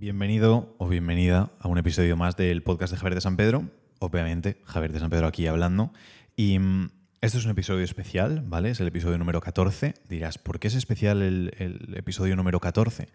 Bienvenido 0.00 0.76
o 0.78 0.86
bienvenida 0.86 1.50
a 1.58 1.66
un 1.66 1.76
episodio 1.76 2.16
más 2.16 2.36
del 2.36 2.62
podcast 2.62 2.92
de 2.92 2.98
Javier 2.98 3.16
de 3.16 3.20
San 3.20 3.36
Pedro. 3.36 3.64
Obviamente, 3.98 4.62
Javier 4.64 4.92
de 4.92 5.00
San 5.00 5.10
Pedro 5.10 5.26
aquí 5.26 5.48
hablando. 5.48 5.92
Y 6.36 6.60
este 7.20 7.38
es 7.38 7.44
un 7.44 7.50
episodio 7.50 7.82
especial, 7.82 8.44
¿vale? 8.46 8.70
Es 8.70 8.78
el 8.78 8.86
episodio 8.86 9.18
número 9.18 9.40
14. 9.40 9.94
Dirás, 10.08 10.38
¿por 10.38 10.60
qué 10.60 10.68
es 10.68 10.76
especial 10.76 11.20
el, 11.20 11.50
el 11.58 11.96
episodio 11.96 12.36
número 12.36 12.60
14? 12.60 13.08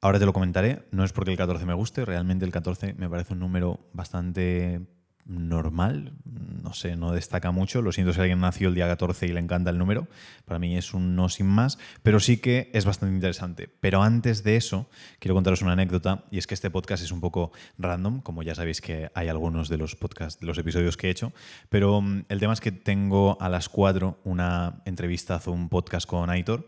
Ahora 0.00 0.20
te 0.20 0.26
lo 0.26 0.32
comentaré. 0.32 0.86
No 0.92 1.02
es 1.02 1.12
porque 1.12 1.32
el 1.32 1.36
14 1.36 1.66
me 1.66 1.74
guste, 1.74 2.04
realmente 2.04 2.44
el 2.44 2.52
14 2.52 2.94
me 2.96 3.10
parece 3.10 3.32
un 3.32 3.40
número 3.40 3.90
bastante 3.92 4.82
normal, 5.26 6.12
no 6.24 6.72
sé, 6.72 6.96
no 6.96 7.12
destaca 7.12 7.50
mucho. 7.50 7.82
Lo 7.82 7.92
siento 7.92 8.12
si 8.12 8.20
alguien 8.20 8.40
nació 8.40 8.68
el 8.68 8.74
día 8.74 8.86
14 8.86 9.26
y 9.26 9.32
le 9.32 9.40
encanta 9.40 9.70
el 9.70 9.78
número, 9.78 10.08
para 10.44 10.58
mí 10.58 10.76
es 10.76 10.94
un 10.94 11.16
no 11.16 11.28
sin 11.28 11.46
más, 11.46 11.78
pero 12.02 12.20
sí 12.20 12.38
que 12.38 12.70
es 12.72 12.84
bastante 12.84 13.14
interesante. 13.14 13.68
Pero 13.80 14.02
antes 14.02 14.44
de 14.44 14.56
eso, 14.56 14.88
quiero 15.18 15.34
contaros 15.34 15.62
una 15.62 15.72
anécdota 15.72 16.24
y 16.30 16.38
es 16.38 16.46
que 16.46 16.54
este 16.54 16.70
podcast 16.70 17.02
es 17.02 17.12
un 17.12 17.20
poco 17.20 17.52
random, 17.78 18.20
como 18.20 18.42
ya 18.42 18.54
sabéis 18.54 18.80
que 18.80 19.10
hay 19.14 19.28
algunos 19.28 19.68
de 19.68 19.78
los 19.78 19.96
podcasts, 19.96 20.40
de 20.40 20.46
los 20.46 20.58
episodios 20.58 20.96
que 20.96 21.08
he 21.08 21.10
hecho, 21.10 21.32
pero 21.68 22.00
mm, 22.00 22.24
el 22.28 22.40
tema 22.40 22.52
es 22.52 22.60
que 22.60 22.72
tengo 22.72 23.36
a 23.40 23.48
las 23.48 23.68
4 23.68 24.20
una 24.24 24.82
entrevista 24.84 25.40
un 25.46 25.68
podcast 25.68 26.06
con 26.06 26.30
Aitor. 26.30 26.66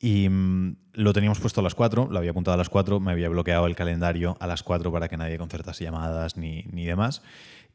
Y 0.00 0.28
mm, 0.28 0.76
lo 0.94 1.12
teníamos 1.12 1.40
puesto 1.40 1.60
a 1.60 1.62
las 1.64 1.74
4, 1.74 2.08
lo 2.10 2.18
había 2.18 2.32
apuntado 2.32 2.54
a 2.54 2.58
las 2.58 2.68
4, 2.68 3.00
me 3.00 3.12
había 3.12 3.28
bloqueado 3.28 3.66
el 3.66 3.76
calendario 3.76 4.36
a 4.40 4.46
las 4.46 4.62
4 4.62 4.92
para 4.92 5.08
que 5.08 5.16
nadie 5.16 5.38
concertase 5.38 5.84
llamadas 5.84 6.36
ni, 6.36 6.64
ni 6.72 6.84
demás. 6.84 7.22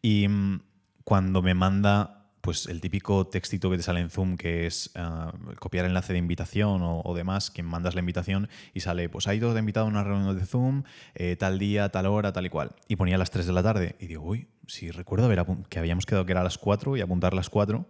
Y 0.01 0.27
mm, 0.27 0.61
cuando 1.03 1.41
me 1.41 1.53
manda 1.53 2.19
pues 2.41 2.67
el 2.67 2.81
típico 2.81 3.27
textito 3.27 3.69
que 3.69 3.77
te 3.77 3.83
sale 3.83 3.99
en 3.99 4.09
Zoom, 4.09 4.37
que 4.37 4.65
es 4.65 4.91
uh, 4.95 5.55
copiar 5.59 5.85
enlace 5.85 6.13
de 6.13 6.19
invitación 6.19 6.81
o, 6.81 7.01
o, 7.01 7.15
demás, 7.15 7.51
quien 7.51 7.65
mandas 7.65 7.95
la 7.95 7.99
invitación 7.99 8.49
y 8.73 8.79
sale, 8.79 9.09
pues 9.09 9.27
hay 9.27 9.39
dos 9.39 9.53
de 9.53 9.59
invitado 9.59 9.85
a 9.85 9.89
una 9.89 10.03
reunión 10.03 10.37
de 10.37 10.45
Zoom, 10.45 10.83
eh, 11.15 11.35
tal 11.35 11.59
día, 11.59 11.89
tal 11.89 12.05
hora, 12.05 12.31
tal 12.31 12.45
y 12.45 12.49
cual. 12.49 12.71
Y 12.87 12.95
ponía 12.95 13.15
a 13.15 13.17
las 13.17 13.31
3 13.31 13.45
de 13.45 13.53
la 13.53 13.63
tarde. 13.63 13.95
Y 13.99 14.07
digo, 14.07 14.23
uy, 14.23 14.47
si 14.67 14.91
recuerdo 14.91 15.27
ver 15.27 15.45
que 15.69 15.79
habíamos 15.79 16.05
quedado 16.05 16.25
que 16.25 16.31
era 16.31 16.41
a 16.41 16.43
las 16.43 16.57
4 16.57 16.97
y 16.97 17.01
apuntar 17.01 17.33
a 17.33 17.35
las 17.35 17.49
4. 17.49 17.85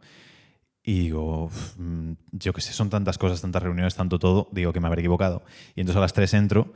Y 0.83 1.00
digo, 1.00 1.52
mm, 1.78 2.14
yo 2.31 2.53
qué 2.53 2.61
sé, 2.61 2.73
son 2.73 2.89
tantas 2.89 3.17
cosas, 3.17 3.42
tantas 3.42 3.61
reuniones, 3.61 3.95
tanto 3.95 4.17
todo, 4.17 4.50
digo 4.52 4.73
que 4.73 4.80
me 4.80 4.88
habré 4.88 5.02
equivocado. 5.02 5.44
Y 5.76 5.81
entonces 5.81 5.98
a 5.98 6.02
las 6.02 6.14
3 6.14 6.33
entro 6.33 6.73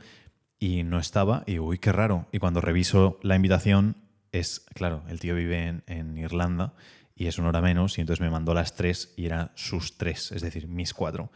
y 0.58 0.84
no 0.84 0.98
estaba, 0.98 1.42
y 1.46 1.52
digo, 1.52 1.66
uy, 1.66 1.78
qué 1.78 1.90
raro. 1.90 2.28
Y 2.30 2.38
cuando 2.38 2.60
reviso 2.60 3.18
la 3.22 3.34
invitación, 3.34 3.96
es, 4.38 4.66
claro, 4.74 5.02
el 5.08 5.20
tío 5.20 5.34
vive 5.34 5.66
en, 5.66 5.82
en, 5.86 6.18
Irlanda 6.18 6.74
y 7.16 7.26
es 7.26 7.38
una 7.38 7.48
hora 7.48 7.60
menos, 7.60 7.98
y 7.98 8.00
entonces 8.00 8.20
me 8.20 8.30
mandó 8.30 8.54
las 8.54 8.74
tres 8.74 9.14
y 9.16 9.26
eran 9.26 9.52
sus 9.54 9.96
tres, 9.96 10.32
es 10.32 10.42
decir, 10.42 10.66
mis 10.66 10.92
cuatro. 10.92 11.30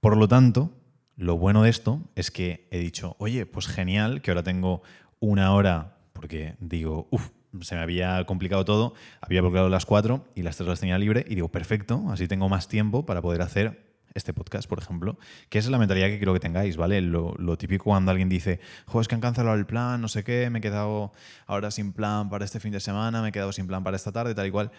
Por 0.00 0.16
lo 0.16 0.26
tanto, 0.28 0.72
lo 1.16 1.36
bueno 1.36 1.62
de 1.62 1.70
esto 1.70 2.00
es 2.14 2.30
que 2.30 2.68
he 2.70 2.78
dicho, 2.78 3.16
oye, 3.18 3.44
pues 3.44 3.66
genial, 3.66 4.22
que 4.22 4.30
ahora 4.30 4.42
tengo 4.42 4.82
una 5.20 5.52
hora, 5.52 5.98
porque 6.12 6.54
digo, 6.60 7.08
uff, 7.10 7.30
se 7.60 7.74
me 7.74 7.80
había 7.80 8.24
complicado 8.24 8.64
todo, 8.64 8.94
había 9.20 9.40
bloqueado 9.40 9.68
las 9.68 9.84
cuatro 9.84 10.26
y 10.34 10.42
las 10.42 10.56
tres 10.56 10.68
las 10.68 10.80
tenía 10.80 10.98
libre, 10.98 11.24
y 11.28 11.34
digo, 11.34 11.48
perfecto, 11.48 12.04
así 12.10 12.28
tengo 12.28 12.48
más 12.48 12.68
tiempo 12.68 13.04
para 13.04 13.20
poder 13.20 13.42
hacer 13.42 13.87
este 14.14 14.32
podcast, 14.32 14.68
por 14.68 14.78
ejemplo, 14.78 15.18
que 15.48 15.58
es 15.58 15.68
la 15.68 15.78
mentalidad 15.78 16.08
que 16.08 16.18
quiero 16.18 16.32
que 16.32 16.40
tengáis, 16.40 16.76
¿vale? 16.76 17.00
Lo, 17.00 17.56
típico 17.58 17.84
cuando 17.84 18.10
alguien 18.10 18.28
dice, 18.28 18.60
jo, 18.86 19.00
es 19.00 19.08
que 19.08 19.14
han 19.14 19.20
cancelado 19.20 19.56
el 19.56 19.66
plan, 19.66 20.00
no 20.00 20.08
sé 20.08 20.24
qué, 20.24 20.50
me 20.50 20.58
he 20.58 20.62
quedado 20.62 21.12
ahora 21.46 21.70
sin 21.70 21.92
plan 21.92 22.28
para 22.30 22.44
este 22.44 22.60
fin 22.60 22.72
de 22.72 22.80
semana, 22.80 23.22
me 23.22 23.28
he 23.28 23.32
quedado 23.32 23.52
sin 23.52 23.66
plan 23.66 23.82
para 23.84 23.96
esta 23.96 24.12
tarde, 24.12 24.34
tal 24.34 24.46
y 24.46 24.50
cual. 24.50 24.70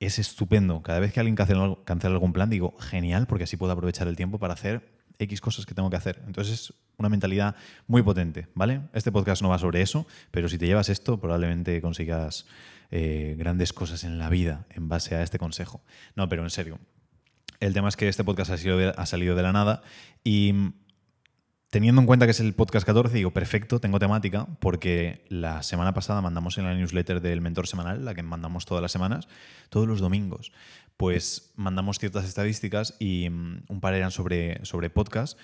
Es 0.00 0.18
estupendo. 0.18 0.82
Cada 0.82 0.98
vez 0.98 1.12
que 1.12 1.20
alguien 1.20 1.36
cancela, 1.36 1.78
cancela 1.84 2.14
algún 2.14 2.32
plan, 2.32 2.50
digo, 2.50 2.76
genial, 2.78 3.26
porque 3.26 3.44
así 3.44 3.56
puedo 3.56 3.72
aprovechar 3.72 4.08
el 4.08 4.16
tiempo 4.16 4.38
para 4.38 4.54
hacer 4.54 4.82
X 5.18 5.40
cosas 5.40 5.66
que 5.66 5.74
tengo 5.74 5.90
que 5.90 5.96
hacer. 5.96 6.22
Entonces 6.26 6.54
es 6.54 6.74
una 6.96 7.08
mentalidad 7.08 7.54
muy 7.86 8.02
potente, 8.02 8.48
¿vale? 8.54 8.82
Este 8.92 9.12
podcast 9.12 9.42
no 9.42 9.48
va 9.48 9.58
sobre 9.58 9.82
eso, 9.82 10.06
pero 10.30 10.48
si 10.48 10.58
te 10.58 10.66
llevas 10.66 10.88
esto, 10.88 11.20
probablemente 11.20 11.80
consigas 11.80 12.46
eh, 12.90 13.34
grandes 13.38 13.72
cosas 13.72 14.04
en 14.04 14.18
la 14.18 14.28
vida 14.28 14.66
en 14.70 14.88
base 14.88 15.14
a 15.14 15.22
este 15.22 15.38
consejo. 15.38 15.82
No, 16.16 16.28
pero 16.28 16.42
en 16.42 16.50
serio, 16.50 16.78
el 17.60 17.74
tema 17.74 17.88
es 17.88 17.96
que 17.96 18.08
este 18.08 18.24
podcast 18.24 18.50
ha, 18.50 19.06
salido 19.06 19.36
de 19.36 19.42
la 19.42 19.52
nada 19.52 19.82
y 20.22 20.54
teniendo 21.70 22.00
en 22.00 22.06
cuenta 22.06 22.26
que 22.26 22.30
es 22.30 22.40
el 22.40 22.54
podcast 22.54 22.86
14, 22.86 23.16
digo, 23.16 23.32
perfecto, 23.32 23.80
tengo 23.80 23.98
temática, 23.98 24.46
porque 24.60 25.24
la 25.28 25.62
semana 25.62 25.92
pasada 25.92 26.20
mandamos 26.20 26.56
en 26.58 26.64
la 26.64 26.74
newsletter 26.74 27.20
del 27.20 27.40
mentor 27.40 27.66
semanal, 27.66 28.04
la 28.04 28.14
que 28.14 28.22
mandamos 28.22 28.64
todas 28.64 28.80
las 28.80 28.92
semanas, 28.92 29.26
todos 29.70 29.88
los 29.88 30.00
domingos, 30.00 30.52
pues 30.96 31.52
mandamos 31.56 31.98
ciertas 31.98 32.26
estadísticas 32.26 32.94
y 33.00 33.28
um, 33.28 33.62
un 33.68 33.80
par 33.80 33.94
eran 33.94 34.12
sobre, 34.12 34.64
sobre 34.64 34.90
podcast. 34.90 35.38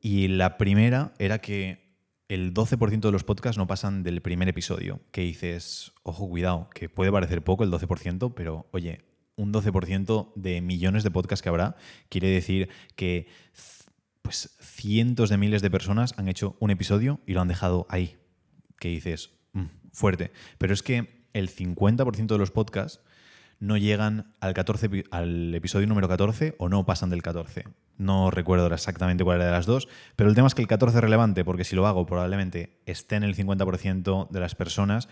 Y 0.00 0.26
la 0.26 0.58
primera 0.58 1.12
era 1.18 1.38
que 1.38 1.92
el 2.28 2.54
12% 2.54 3.00
de 3.00 3.12
los 3.12 3.24
podcasts 3.24 3.58
no 3.58 3.66
pasan 3.66 4.02
del 4.02 4.20
primer 4.20 4.48
episodio, 4.48 5.00
que 5.12 5.20
dices, 5.20 5.92
ojo, 6.02 6.28
cuidado, 6.28 6.70
que 6.74 6.88
puede 6.88 7.12
parecer 7.12 7.44
poco 7.44 7.62
el 7.62 7.70
12%, 7.70 8.32
pero 8.34 8.66
oye, 8.72 9.11
un 9.42 9.52
12% 9.52 10.32
de 10.34 10.60
millones 10.60 11.02
de 11.02 11.10
podcasts 11.10 11.42
que 11.42 11.48
habrá, 11.48 11.76
quiere 12.08 12.28
decir 12.28 12.68
que 12.96 13.26
pues 14.22 14.56
cientos 14.60 15.30
de 15.30 15.36
miles 15.36 15.62
de 15.62 15.70
personas 15.70 16.14
han 16.16 16.28
hecho 16.28 16.56
un 16.60 16.70
episodio 16.70 17.20
y 17.26 17.32
lo 17.32 17.40
han 17.40 17.48
dejado 17.48 17.86
ahí. 17.90 18.16
Que 18.78 18.88
dices, 18.88 19.30
mmm, 19.52 19.66
fuerte. 19.92 20.32
Pero 20.58 20.72
es 20.72 20.82
que 20.82 21.26
el 21.32 21.50
50% 21.50 22.26
de 22.26 22.38
los 22.38 22.50
podcasts 22.50 23.00
no 23.58 23.76
llegan 23.76 24.34
al, 24.40 24.54
14, 24.54 25.04
al 25.12 25.54
episodio 25.54 25.86
número 25.86 26.08
14 26.08 26.56
o 26.58 26.68
no 26.68 26.84
pasan 26.84 27.10
del 27.10 27.22
14. 27.22 27.64
No 27.96 28.30
recuerdo 28.30 28.66
exactamente 28.72 29.22
cuál 29.22 29.36
era 29.36 29.46
de 29.46 29.52
las 29.52 29.66
dos, 29.66 29.88
pero 30.16 30.28
el 30.28 30.34
tema 30.34 30.48
es 30.48 30.54
que 30.54 30.62
el 30.62 30.68
14 30.68 30.98
es 30.98 31.02
relevante 31.02 31.44
porque 31.44 31.62
si 31.62 31.76
lo 31.76 31.86
hago 31.86 32.04
probablemente 32.04 32.80
esté 32.86 33.16
en 33.16 33.22
el 33.22 33.36
50% 33.36 34.28
de 34.30 34.40
las 34.40 34.56
personas 34.56 35.08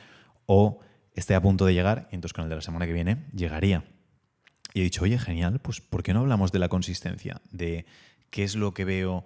o 0.46 0.80
esté 1.14 1.36
a 1.36 1.42
punto 1.42 1.64
de 1.64 1.74
llegar 1.74 2.08
y 2.10 2.16
entonces 2.16 2.32
con 2.32 2.44
el 2.44 2.50
de 2.50 2.56
la 2.56 2.62
semana 2.62 2.86
que 2.86 2.92
viene 2.92 3.26
llegaría. 3.32 3.84
Y 4.72 4.80
he 4.80 4.84
dicho, 4.84 5.04
oye, 5.04 5.18
genial, 5.18 5.60
pues 5.60 5.80
¿por 5.80 6.02
qué 6.02 6.14
no 6.14 6.20
hablamos 6.20 6.52
de 6.52 6.58
la 6.58 6.68
consistencia? 6.68 7.40
De 7.50 7.86
qué 8.30 8.44
es 8.44 8.54
lo 8.54 8.72
que 8.72 8.84
veo, 8.84 9.24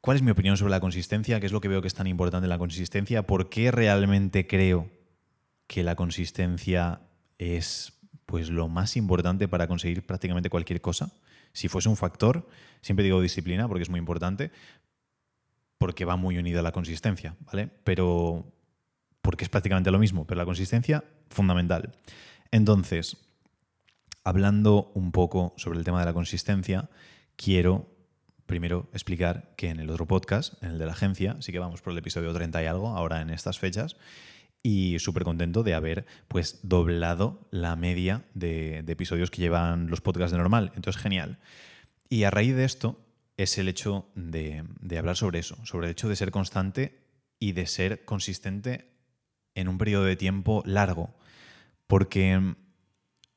cuál 0.00 0.16
es 0.16 0.22
mi 0.22 0.30
opinión 0.30 0.56
sobre 0.56 0.70
la 0.70 0.80
consistencia, 0.80 1.40
qué 1.40 1.46
es 1.46 1.52
lo 1.52 1.60
que 1.60 1.68
veo 1.68 1.82
que 1.82 1.88
es 1.88 1.94
tan 1.94 2.06
importante 2.06 2.48
la 2.48 2.58
consistencia, 2.58 3.26
por 3.26 3.48
qué 3.48 3.70
realmente 3.70 4.46
creo 4.46 4.88
que 5.66 5.82
la 5.82 5.96
consistencia 5.96 7.00
es 7.38 7.94
pues 8.26 8.48
lo 8.48 8.68
más 8.68 8.96
importante 8.96 9.48
para 9.48 9.66
conseguir 9.66 10.06
prácticamente 10.06 10.50
cualquier 10.50 10.80
cosa. 10.80 11.12
Si 11.52 11.66
fuese 11.66 11.88
un 11.88 11.96
factor, 11.96 12.48
siempre 12.80 13.04
digo 13.04 13.20
disciplina 13.20 13.66
porque 13.66 13.82
es 13.82 13.90
muy 13.90 13.98
importante, 13.98 14.52
porque 15.78 16.04
va 16.04 16.16
muy 16.16 16.38
unida 16.38 16.60
a 16.60 16.62
la 16.62 16.72
consistencia, 16.72 17.34
¿vale? 17.40 17.68
Pero 17.82 18.52
porque 19.20 19.44
es 19.44 19.50
prácticamente 19.50 19.90
lo 19.90 19.98
mismo, 19.98 20.26
pero 20.26 20.38
la 20.38 20.44
consistencia 20.44 21.02
fundamental. 21.28 21.92
Entonces, 22.52 23.16
hablando 24.30 24.92
un 24.94 25.10
poco 25.10 25.54
sobre 25.56 25.78
el 25.78 25.84
tema 25.84 25.98
de 25.98 26.06
la 26.06 26.12
consistencia, 26.12 26.88
quiero 27.36 27.88
primero 28.46 28.88
explicar 28.92 29.52
que 29.56 29.70
en 29.70 29.80
el 29.80 29.90
otro 29.90 30.06
podcast, 30.06 30.60
en 30.62 30.70
el 30.70 30.78
de 30.78 30.86
la 30.86 30.92
agencia, 30.92 31.36
sí 31.40 31.50
que 31.52 31.58
vamos 31.58 31.82
por 31.82 31.92
el 31.92 31.98
episodio 31.98 32.32
30 32.32 32.62
y 32.62 32.66
algo, 32.66 32.88
ahora 32.96 33.22
en 33.22 33.30
estas 33.30 33.58
fechas, 33.58 33.96
y 34.62 34.98
súper 35.00 35.24
contento 35.24 35.64
de 35.64 35.74
haber 35.74 36.06
pues 36.28 36.60
doblado 36.62 37.48
la 37.50 37.74
media 37.74 38.24
de, 38.34 38.78
episodios 38.86 39.30
que 39.30 39.42
llevan 39.42 39.90
los 39.90 40.00
podcasts 40.00 40.32
de 40.32 40.38
normal. 40.38 40.70
Entonces, 40.76 41.02
genial. 41.02 41.38
Y 42.08 42.22
a 42.22 42.30
raíz 42.30 42.54
de 42.54 42.64
esto 42.64 43.00
es 43.36 43.58
el 43.58 43.68
hecho 43.68 44.06
de, 44.14 44.64
de 44.80 44.98
hablar 44.98 45.16
sobre 45.16 45.40
eso, 45.40 45.56
sobre 45.64 45.86
el 45.86 45.92
hecho 45.92 46.08
de 46.08 46.16
ser 46.16 46.30
constante 46.30 47.00
y 47.40 47.52
de 47.52 47.66
ser 47.66 48.04
consistente 48.04 48.92
en 49.56 49.68
un 49.68 49.78
periodo 49.78 50.04
de 50.04 50.16
tiempo 50.16 50.62
largo. 50.66 51.14
Porque 51.86 52.54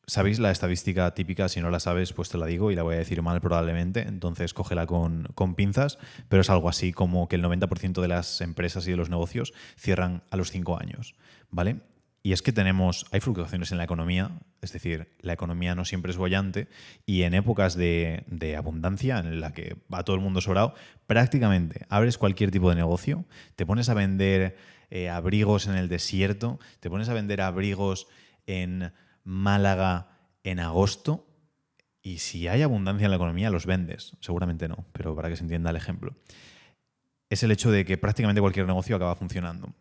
¿Sabéis 0.06 0.40
la 0.40 0.52
estadística 0.52 1.14
típica? 1.14 1.48
Si 1.48 1.62
no 1.62 1.70
la 1.70 1.80
sabes, 1.80 2.12
pues 2.12 2.28
te 2.28 2.38
la 2.38 2.46
digo 2.46 2.72
y 2.72 2.76
la 2.76 2.84
voy 2.84 2.96
a 2.96 2.98
decir 2.98 3.22
mal 3.22 3.40
probablemente, 3.40 4.02
entonces 4.02 4.54
cógela 4.54 4.86
con, 4.86 5.30
con 5.34 5.56
pinzas, 5.56 5.98
pero 6.28 6.42
es 6.42 6.50
algo 6.50 6.68
así 6.68 6.92
como 6.92 7.30
que 7.30 7.38
el 7.38 7.44
90% 7.44 8.02
de 8.02 8.08
las 8.10 8.42
empresas 8.42 8.86
y 8.88 8.92
de 8.92 8.98
los 8.98 9.10
negocios 9.10 9.54
cierran 9.78 10.24
a 10.30 10.36
los 10.36 10.52
5 10.52 10.78
años, 10.78 11.16
¿vale? 11.52 11.78
Y 12.22 12.34
es 12.34 12.42
que 12.42 12.52
tenemos, 12.52 13.06
hay 13.12 13.22
fluctuaciones 13.22 13.72
en 13.72 13.78
la 13.78 13.86
economía, 13.86 14.32
es 14.62 14.74
decir, 14.74 15.10
la 15.22 15.34
economía 15.34 15.74
no 15.74 15.86
siempre 15.86 16.12
es 16.12 16.18
bollante 16.18 16.68
y 17.06 17.24
en 17.24 17.34
épocas 17.34 17.76
de, 17.76 18.24
de, 18.28 18.56
abundancia 18.58 19.20
en 19.20 19.40
la 19.40 19.54
que 19.54 19.78
va 19.94 20.04
todo 20.04 20.16
el 20.18 20.22
mundo 20.22 20.42
sobrado, 20.42 20.74
prácticamente 21.08 21.86
abres 21.90 22.18
cualquier 22.18 22.52
tipo 22.52 22.70
de 22.70 22.76
negocio, 22.76 23.26
te 23.56 23.66
pones 23.66 23.90
a 23.90 23.94
vender 23.94 24.58
eh, 24.90 25.10
abrigos 25.10 25.68
en 25.68 25.76
el 25.76 25.90
desierto, 25.90 26.60
te 26.80 26.90
pones 26.90 27.10
a 27.10 27.14
vender 27.14 27.42
abrigos 27.42 28.08
en 28.48 28.94
Málaga 29.24 30.10
en 30.44 30.60
agosto 30.60 31.28
y 32.02 32.20
si 32.20 32.48
hay 32.48 32.62
abundancia 32.62 33.06
en 33.06 33.12
la 33.12 33.16
economía 33.16 33.50
los 33.50 33.66
vendes. 33.66 34.18
Seguramente 34.20 34.68
no, 34.68 34.86
pero 34.92 35.16
para 35.16 35.30
que 35.30 35.38
se 35.38 35.44
entienda 35.44 35.70
el 35.70 35.78
ejemplo. 35.78 36.16
Es 37.30 37.44
el 37.44 37.52
hecho 37.52 37.72
de 37.72 37.86
que 37.86 37.98
prácticamente 37.98 38.42
cualquier 38.42 38.68
negocio 38.68 38.96
acaba 38.96 39.16
funcionando. 39.16 39.74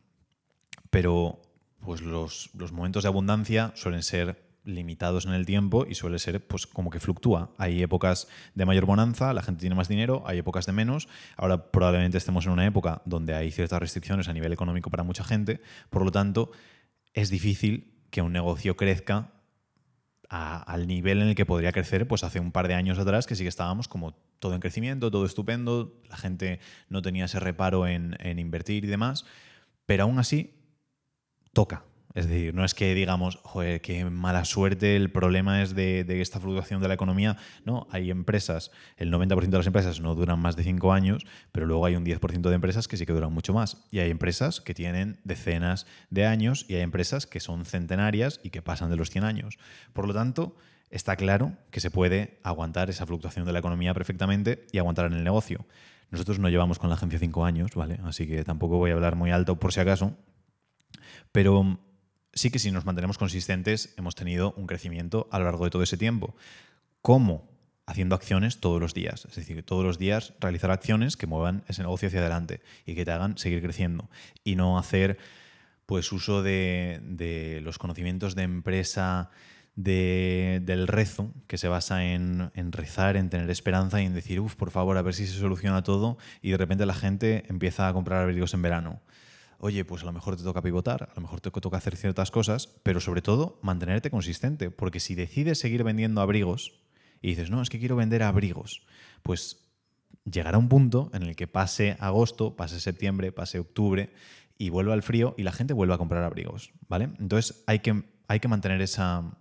Pero 0.91 1.43
pues 1.81 2.01
los, 2.01 2.51
los 2.55 2.71
momentos 2.73 3.03
de 3.03 3.09
abundancia 3.09 3.73
suelen 3.75 4.03
ser 4.03 4.53
limitados 4.65 5.27
en 5.27 5.33
el 5.33 5.47
tiempo 5.47 5.87
y 5.89 5.95
suele 5.95 6.19
ser 6.19 6.47
pues 6.47 6.67
como 6.67 6.91
que 6.91 7.01
fluctúa. 7.01 7.51
Hay 7.59 7.83
épocas 7.83 8.29
de 8.55 8.65
mayor 8.65 8.87
bonanza, 8.87 9.33
la 9.33 9.43
gente 9.43 9.61
tiene 9.61 9.75
más 9.75 9.89
dinero, 9.89 10.23
hay 10.27 10.39
épocas 10.39 10.67
de 10.67 10.73
menos. 10.73 11.09
Ahora 11.37 11.73
probablemente 11.73 12.19
estemos 12.19 12.47
en 12.47 12.53
una 12.53 12.67
época 12.67 13.03
donde 13.05 13.35
hay 13.35 13.51
ciertas 13.51 13.81
restricciones 13.81 14.29
a 14.29 14.33
nivel 14.33 14.53
económico 14.53 14.91
para 14.91 15.03
mucha 15.03 15.25
gente, 15.25 15.61
por 15.91 16.05
lo 16.05 16.13
tanto 16.13 16.53
es 17.15 17.31
difícil 17.31 17.92
que 18.13 18.21
un 18.21 18.33
negocio 18.33 18.77
crezca 18.77 19.33
al 20.29 20.87
nivel 20.87 21.21
en 21.21 21.29
el 21.29 21.35
que 21.35 21.47
podría 21.47 21.73
crecer 21.73 22.07
pues 22.07 22.25
hace 22.25 22.41
un 22.41 22.53
par 22.53 22.69
de 22.69 22.75
años 22.75 22.99
atrás, 22.99 23.27
que 23.27 23.35
sí 23.35 23.43
que 23.43 23.49
estábamos 23.49 23.89
como 23.89 24.13
todo 24.39 24.55
en 24.55 24.61
crecimiento, 24.61 25.11
todo 25.11 25.25
estupendo, 25.27 26.01
la 26.09 26.17
gente 26.17 26.61
no 26.89 27.03
tenía 27.03 27.25
ese 27.25 27.41
reparo 27.41 27.87
en, 27.87 28.17
en 28.21 28.39
invertir 28.39 28.85
y 28.85 28.89
demás, 28.89 29.25
pero 29.87 30.05
aún 30.05 30.19
así 30.19 30.55
toca, 31.53 31.85
es 32.15 32.29
decir, 32.29 32.55
no 32.55 32.65
es 32.65 32.75
que 32.75 32.95
digamos, 32.95 33.39
joder, 33.43 33.81
qué 33.81 34.05
mala 34.05 34.45
suerte, 34.45 34.97
el 34.97 35.11
problema 35.11 35.63
es 35.63 35.75
de, 35.75 36.05
esta 36.21 36.41
fluctuación 36.41 36.83
de 36.83 36.89
la 36.89 36.95
economía. 36.95 37.37
No, 37.65 37.87
hay 37.91 38.11
empresas, 38.11 38.71
el 38.97 39.11
90% 39.11 39.49
de 39.49 39.57
las 39.57 39.67
empresas 39.67 40.01
no 40.01 40.15
duran 40.15 40.39
más 40.39 40.57
de 40.57 40.63
5 40.63 40.93
años, 40.93 41.25
pero 41.53 41.67
luego 41.67 41.87
hay 41.87 41.97
un 41.97 42.05
10% 42.05 42.49
de 42.49 42.55
empresas 42.55 42.89
que 42.89 42.97
sí 42.97 43.07
que 43.07 43.13
duran 43.13 43.33
mucho 43.33 43.55
más. 43.55 43.85
Y 43.91 44.01
hay 44.01 44.11
empresas 44.11 44.61
que 44.61 44.75
tienen 44.75 45.19
decenas 45.25 45.87
de 46.11 46.27
años 46.27 46.67
y 46.69 46.75
hay 46.75 46.83
empresas 46.83 47.27
que 47.27 47.41
son 47.41 47.65
centenarias 47.65 48.41
y 48.43 48.51
que 48.51 48.63
pasan 48.63 48.91
de 48.91 48.97
los 48.97 49.11
100 49.11 49.25
años. 49.25 49.59
Por 49.93 50.07
lo 50.07 50.15
tanto, 50.15 50.57
está 50.91 51.17
claro 51.17 51.53
que 51.71 51.81
se 51.81 51.91
puede 51.91 52.39
aguantar 52.43 52.91
esa 52.91 53.07
fluctuación 53.07 53.47
de 53.47 53.53
la 53.53 53.61
economía 53.61 53.95
perfectamente 53.95 54.67
y 54.73 54.79
aguantar 54.79 55.07
en 55.07 55.15
el 55.15 55.25
negocio. 55.25 55.65
Nosotros 56.11 56.39
no 56.39 56.51
llevamos 56.51 56.79
con 56.79 56.91
la 56.91 56.97
agencia 56.97 57.19
5 57.19 57.45
años, 57.47 57.75
¿vale? 57.75 57.99
Así 58.05 58.27
que 58.27 58.45
tampoco 58.45 58.77
voy 58.77 58.91
a 58.91 58.95
hablar 58.95 59.17
muy 59.17 59.31
alto 59.31 59.59
por 59.59 59.73
si 59.73 59.81
acaso. 59.81 60.15
Pero 61.33 61.79
sí 62.33 62.51
que 62.51 62.59
si 62.59 62.71
nos 62.71 62.85
mantenemos 62.85 63.19
consistentes 63.19 63.95
hemos 63.97 64.15
tenido 64.15 64.53
un 64.57 64.67
crecimiento 64.67 65.29
a 65.31 65.39
lo 65.39 65.45
largo 65.45 65.65
de 65.65 65.71
todo 65.71 65.83
ese 65.83 65.97
tiempo. 65.97 66.35
¿Cómo? 67.01 67.49
Haciendo 67.87 68.15
acciones 68.15 68.61
todos 68.61 68.81
los 68.81 68.95
días. 68.95 69.27
Es 69.27 69.35
decir, 69.35 69.63
todos 69.65 69.85
los 69.85 69.99
días 69.99 70.35
realizar 70.41 70.71
acciones 70.71 71.17
que 71.17 71.27
muevan 71.27 71.65
ese 71.69 71.83
negocio 71.83 72.09
hacia 72.09 72.21
adelante 72.21 72.63
y 72.87 72.95
que 72.95 73.05
te 73.05 73.11
hagan 73.11 73.39
seguir 73.39 73.63
creciendo. 73.63 74.09
Y 74.45 74.57
no 74.57 74.79
hacer 74.79 75.19
pues 75.87 76.11
uso 76.13 76.43
de, 76.43 77.61
los 77.63 77.79
conocimientos 77.79 78.35
de 78.35 78.45
empresa 78.45 79.31
del 79.75 80.87
rezo, 80.87 81.33
que 81.47 81.59
se 81.59 81.69
basa 81.69 82.05
en, 82.05 82.51
en, 82.55 82.73
rezar, 82.73 83.17
en 83.17 83.31
tener 83.31 83.51
esperanza 83.51 84.01
y 84.01 84.07
en 84.07 84.15
decir, 84.15 84.41
uff, 84.41 84.55
por 84.55 84.71
favor, 84.71 84.97
a 84.97 85.03
ver 85.03 85.15
si 85.15 85.27
se 85.27 85.39
soluciona 85.39 85.83
todo, 85.83 86.19
y 86.41 86.51
de 86.51 86.59
repente 86.59 86.87
la 86.87 86.95
gente 86.95 87.45
empieza 87.49 87.89
a 87.89 87.93
comprar 87.93 88.23
abrigos 88.23 88.55
en 88.55 88.63
verano 88.63 89.01
oye, 89.65 89.85
pues 89.85 90.03
a 90.03 90.07
lo 90.07 90.13
mejor 90.13 90.37
te 90.37 90.43
toca 90.43 90.61
pivotar, 90.61 91.05
a 91.05 91.15
lo 91.15 91.23
mejor 91.23 91.41
te 91.41 91.53
toca 91.53 91.77
hacer 91.77 91.97
ciertas 91.97 92.33
cosas, 92.33 92.67
pero 92.83 92.99
sobre 93.01 93.23
todo 93.23 93.61
mantenerte 93.63 94.11
consistente, 94.11 94.73
porque 94.73 94.99
si 94.99 95.15
decides 95.15 95.61
seguir 95.61 95.85
vendiendo 95.85 96.21
abrigos 96.21 96.81
y 97.21 97.29
dices, 97.29 97.49
no, 97.49 97.63
es 97.63 97.71
que 97.71 97.79
quiero 97.79 97.95
vender 97.95 98.25
abrigos, 98.25 98.83
pues 99.23 99.61
llegará 100.25 100.59
un 100.59 100.69
punto 100.69 101.11
en 101.15 101.23
el 101.23 101.37
que 101.37 101.47
pase 101.47 101.97
agosto, 102.01 102.57
pase 102.57 102.81
septiembre, 102.81 103.31
pase 103.31 103.61
octubre 103.61 104.13
y 104.59 104.71
vuelva 104.71 104.95
al 104.95 105.05
frío 105.05 105.37
y 105.39 105.45
la 105.45 105.53
gente 105.53 105.75
vuelva 105.75 105.95
a 105.95 105.99
comprar 105.99 106.25
abrigos, 106.25 106.73
¿vale? 106.89 107.11
Entonces 107.21 107.63
hay 107.69 107.79
que, 107.79 108.03
hay 108.27 108.41
que 108.41 108.49
mantener 108.49 108.83
esa, 108.83 109.39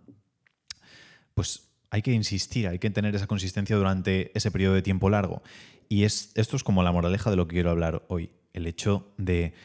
pues 1.33 1.67
hay 1.89 2.03
que 2.03 2.13
insistir, 2.13 2.67
hay 2.67 2.77
que 2.77 2.91
tener 2.91 3.15
esa 3.15 3.25
consistencia 3.25 3.75
durante 3.75 4.31
ese 4.37 4.51
periodo 4.51 4.75
de 4.75 4.83
tiempo 4.83 5.09
largo. 5.09 5.41
Y 5.89 6.03
es, 6.03 6.31
esto 6.35 6.55
es 6.55 6.63
como 6.63 6.83
la 6.83 6.91
moraleja 6.91 7.31
de 7.31 7.37
lo 7.37 7.47
que 7.47 7.55
quiero 7.55 7.71
hablar 7.71 8.05
hoy, 8.07 8.29
el 8.53 8.67
hecho 8.67 9.11
de 9.17 9.55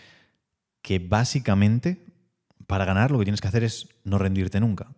que 0.87 1.01
básicamente 1.01 2.07
para 2.69 2.85
ganar 2.85 3.11
lo 3.11 3.19
que 3.19 3.25
tienes 3.25 3.41
que 3.41 3.49
hacer 3.49 3.65
es 3.65 3.89
no 4.05 4.19
rendirte 4.19 4.61
nunca. 4.61 4.93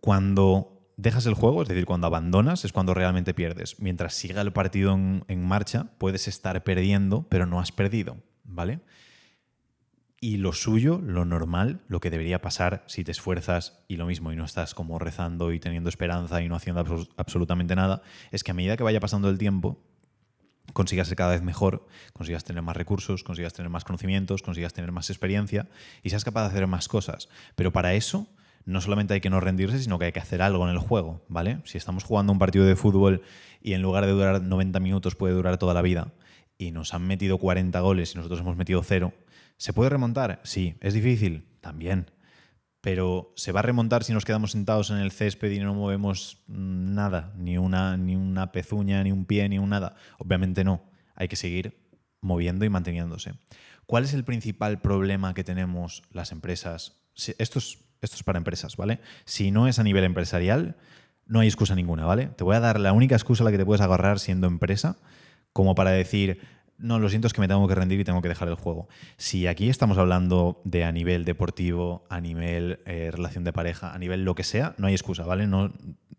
Cuando 0.00 0.88
dejas 0.96 1.26
el 1.26 1.34
juego, 1.34 1.62
es 1.62 1.68
decir, 1.68 1.84
cuando 1.84 2.06
abandonas, 2.06 2.64
es 2.64 2.72
cuando 2.72 2.94
realmente 2.94 3.34
pierdes. 3.34 3.80
Mientras 3.80 4.14
siga 4.14 4.40
el 4.40 4.52
partido 4.52 4.94
en, 4.94 5.44
marcha, 5.44 5.88
puedes 5.98 6.28
estar 6.28 6.62
perdiendo, 6.62 7.26
pero 7.28 7.44
no 7.44 7.58
has 7.58 7.72
perdido, 7.72 8.18
¿vale? 8.44 8.78
Y 10.20 10.36
lo 10.36 10.52
suyo, 10.52 11.00
lo 11.02 11.24
normal, 11.24 11.80
lo 11.88 11.98
que 11.98 12.10
debería 12.10 12.40
pasar 12.40 12.84
si 12.86 13.02
te 13.02 13.10
esfuerzas 13.10 13.84
y 13.88 13.96
lo 13.96 14.06
mismo 14.06 14.30
y 14.30 14.36
no 14.36 14.44
estás 14.44 14.74
como 14.74 15.00
rezando 15.00 15.52
y 15.52 15.58
teniendo 15.58 15.88
esperanza 15.88 16.40
y 16.40 16.48
no 16.48 16.54
haciendo 16.54 16.84
absolutamente 17.16 17.74
nada, 17.74 18.02
es 18.30 18.44
que 18.44 18.52
a 18.52 18.54
medida 18.54 18.76
que 18.76 18.84
vaya 18.84 19.00
pasando 19.00 19.28
el 19.28 19.38
tiempo, 19.38 19.82
consigas 20.72 21.08
ser 21.08 21.16
cada 21.16 21.32
vez 21.32 21.42
mejor, 21.42 21.86
consigas 22.12 22.44
tener 22.44 22.62
más 22.62 22.76
recursos, 22.76 23.24
consigas 23.24 23.52
tener 23.52 23.70
más 23.70 23.84
conocimientos, 23.84 24.42
consigas 24.42 24.72
tener 24.72 24.92
más 24.92 25.10
experiencia 25.10 25.68
y 26.02 26.10
seas 26.10 26.24
capaz 26.24 26.42
de 26.42 26.48
hacer 26.48 26.66
más 26.66 26.88
cosas. 26.88 27.28
Pero 27.54 27.72
para 27.72 27.94
eso 27.94 28.28
no 28.64 28.80
solamente 28.80 29.14
hay 29.14 29.20
que 29.20 29.30
no 29.30 29.40
rendirse, 29.40 29.78
sino 29.78 29.98
que 29.98 30.06
hay 30.06 30.12
que 30.12 30.20
hacer 30.20 30.40
algo 30.40 30.66
en 30.68 30.72
el 30.72 30.78
juego, 30.78 31.24
¿vale? 31.28 31.58
Si 31.64 31.78
estamos 31.78 32.04
jugando 32.04 32.32
un 32.32 32.38
partido 32.38 32.64
de 32.64 32.76
fútbol 32.76 33.22
y 33.60 33.72
en 33.74 33.82
lugar 33.82 34.06
de 34.06 34.12
durar 34.12 34.42
90 34.42 34.80
minutos 34.80 35.14
puede 35.14 35.34
durar 35.34 35.58
toda 35.58 35.74
la 35.74 35.82
vida 35.82 36.12
y 36.58 36.70
nos 36.70 36.94
han 36.94 37.06
metido 37.06 37.38
40 37.38 37.78
goles 37.80 38.14
y 38.14 38.16
nosotros 38.16 38.40
hemos 38.40 38.56
metido 38.56 38.82
cero, 38.82 39.12
¿se 39.56 39.72
puede 39.72 39.90
remontar? 39.90 40.40
Sí. 40.44 40.76
¿Es 40.80 40.94
difícil? 40.94 41.46
También 41.60 42.10
pero 42.82 43.32
¿se 43.36 43.52
va 43.52 43.60
a 43.60 43.62
remontar 43.62 44.02
si 44.02 44.12
nos 44.12 44.24
quedamos 44.24 44.50
sentados 44.50 44.90
en 44.90 44.98
el 44.98 45.12
césped 45.12 45.52
y 45.52 45.60
no 45.60 45.72
movemos 45.72 46.42
nada? 46.48 47.32
Ni 47.38 47.56
una, 47.56 47.96
ni 47.96 48.16
una 48.16 48.50
pezuña, 48.50 49.02
ni 49.04 49.12
un 49.12 49.24
pie, 49.24 49.48
ni 49.48 49.58
un 49.60 49.70
nada. 49.70 49.94
Obviamente 50.18 50.64
no. 50.64 50.82
Hay 51.14 51.28
que 51.28 51.36
seguir 51.36 51.78
moviendo 52.20 52.64
y 52.64 52.70
manteniéndose. 52.70 53.34
¿Cuál 53.86 54.02
es 54.02 54.14
el 54.14 54.24
principal 54.24 54.80
problema 54.80 55.32
que 55.32 55.44
tenemos 55.44 56.02
las 56.10 56.32
empresas? 56.32 57.00
Esto 57.14 57.60
es, 57.60 57.78
esto 58.00 58.16
es 58.16 58.22
para 58.24 58.38
empresas, 58.38 58.76
¿vale? 58.76 59.00
Si 59.26 59.52
no 59.52 59.68
es 59.68 59.78
a 59.78 59.84
nivel 59.84 60.02
empresarial, 60.02 60.76
no 61.24 61.38
hay 61.38 61.46
excusa 61.46 61.76
ninguna, 61.76 62.04
¿vale? 62.04 62.26
Te 62.36 62.42
voy 62.42 62.56
a 62.56 62.60
dar 62.60 62.80
la 62.80 62.92
única 62.92 63.14
excusa 63.14 63.44
a 63.44 63.46
la 63.46 63.52
que 63.52 63.58
te 63.58 63.64
puedes 63.64 63.80
agarrar 63.80 64.18
siendo 64.18 64.48
empresa, 64.48 64.96
como 65.52 65.76
para 65.76 65.92
decir, 65.92 66.40
no, 66.78 66.98
lo 66.98 67.08
siento, 67.08 67.26
es 67.26 67.32
que 67.32 67.40
me 67.40 67.48
tengo 67.48 67.66
que 67.68 67.74
rendir 67.74 68.00
y 68.00 68.04
tengo 68.04 68.22
que 68.22 68.28
dejar 68.28 68.48
el 68.48 68.54
juego. 68.54 68.88
Si 69.16 69.46
aquí 69.46 69.68
estamos 69.68 69.98
hablando 69.98 70.60
de 70.64 70.84
a 70.84 70.92
nivel 70.92 71.24
deportivo, 71.24 72.04
a 72.08 72.20
nivel 72.20 72.80
eh, 72.86 73.10
relación 73.12 73.44
de 73.44 73.52
pareja, 73.52 73.92
a 73.94 73.98
nivel 73.98 74.24
lo 74.24 74.34
que 74.34 74.44
sea, 74.44 74.74
no 74.78 74.86
hay 74.86 74.94
excusa, 74.94 75.24
¿vale? 75.24 75.46
No, 75.46 75.72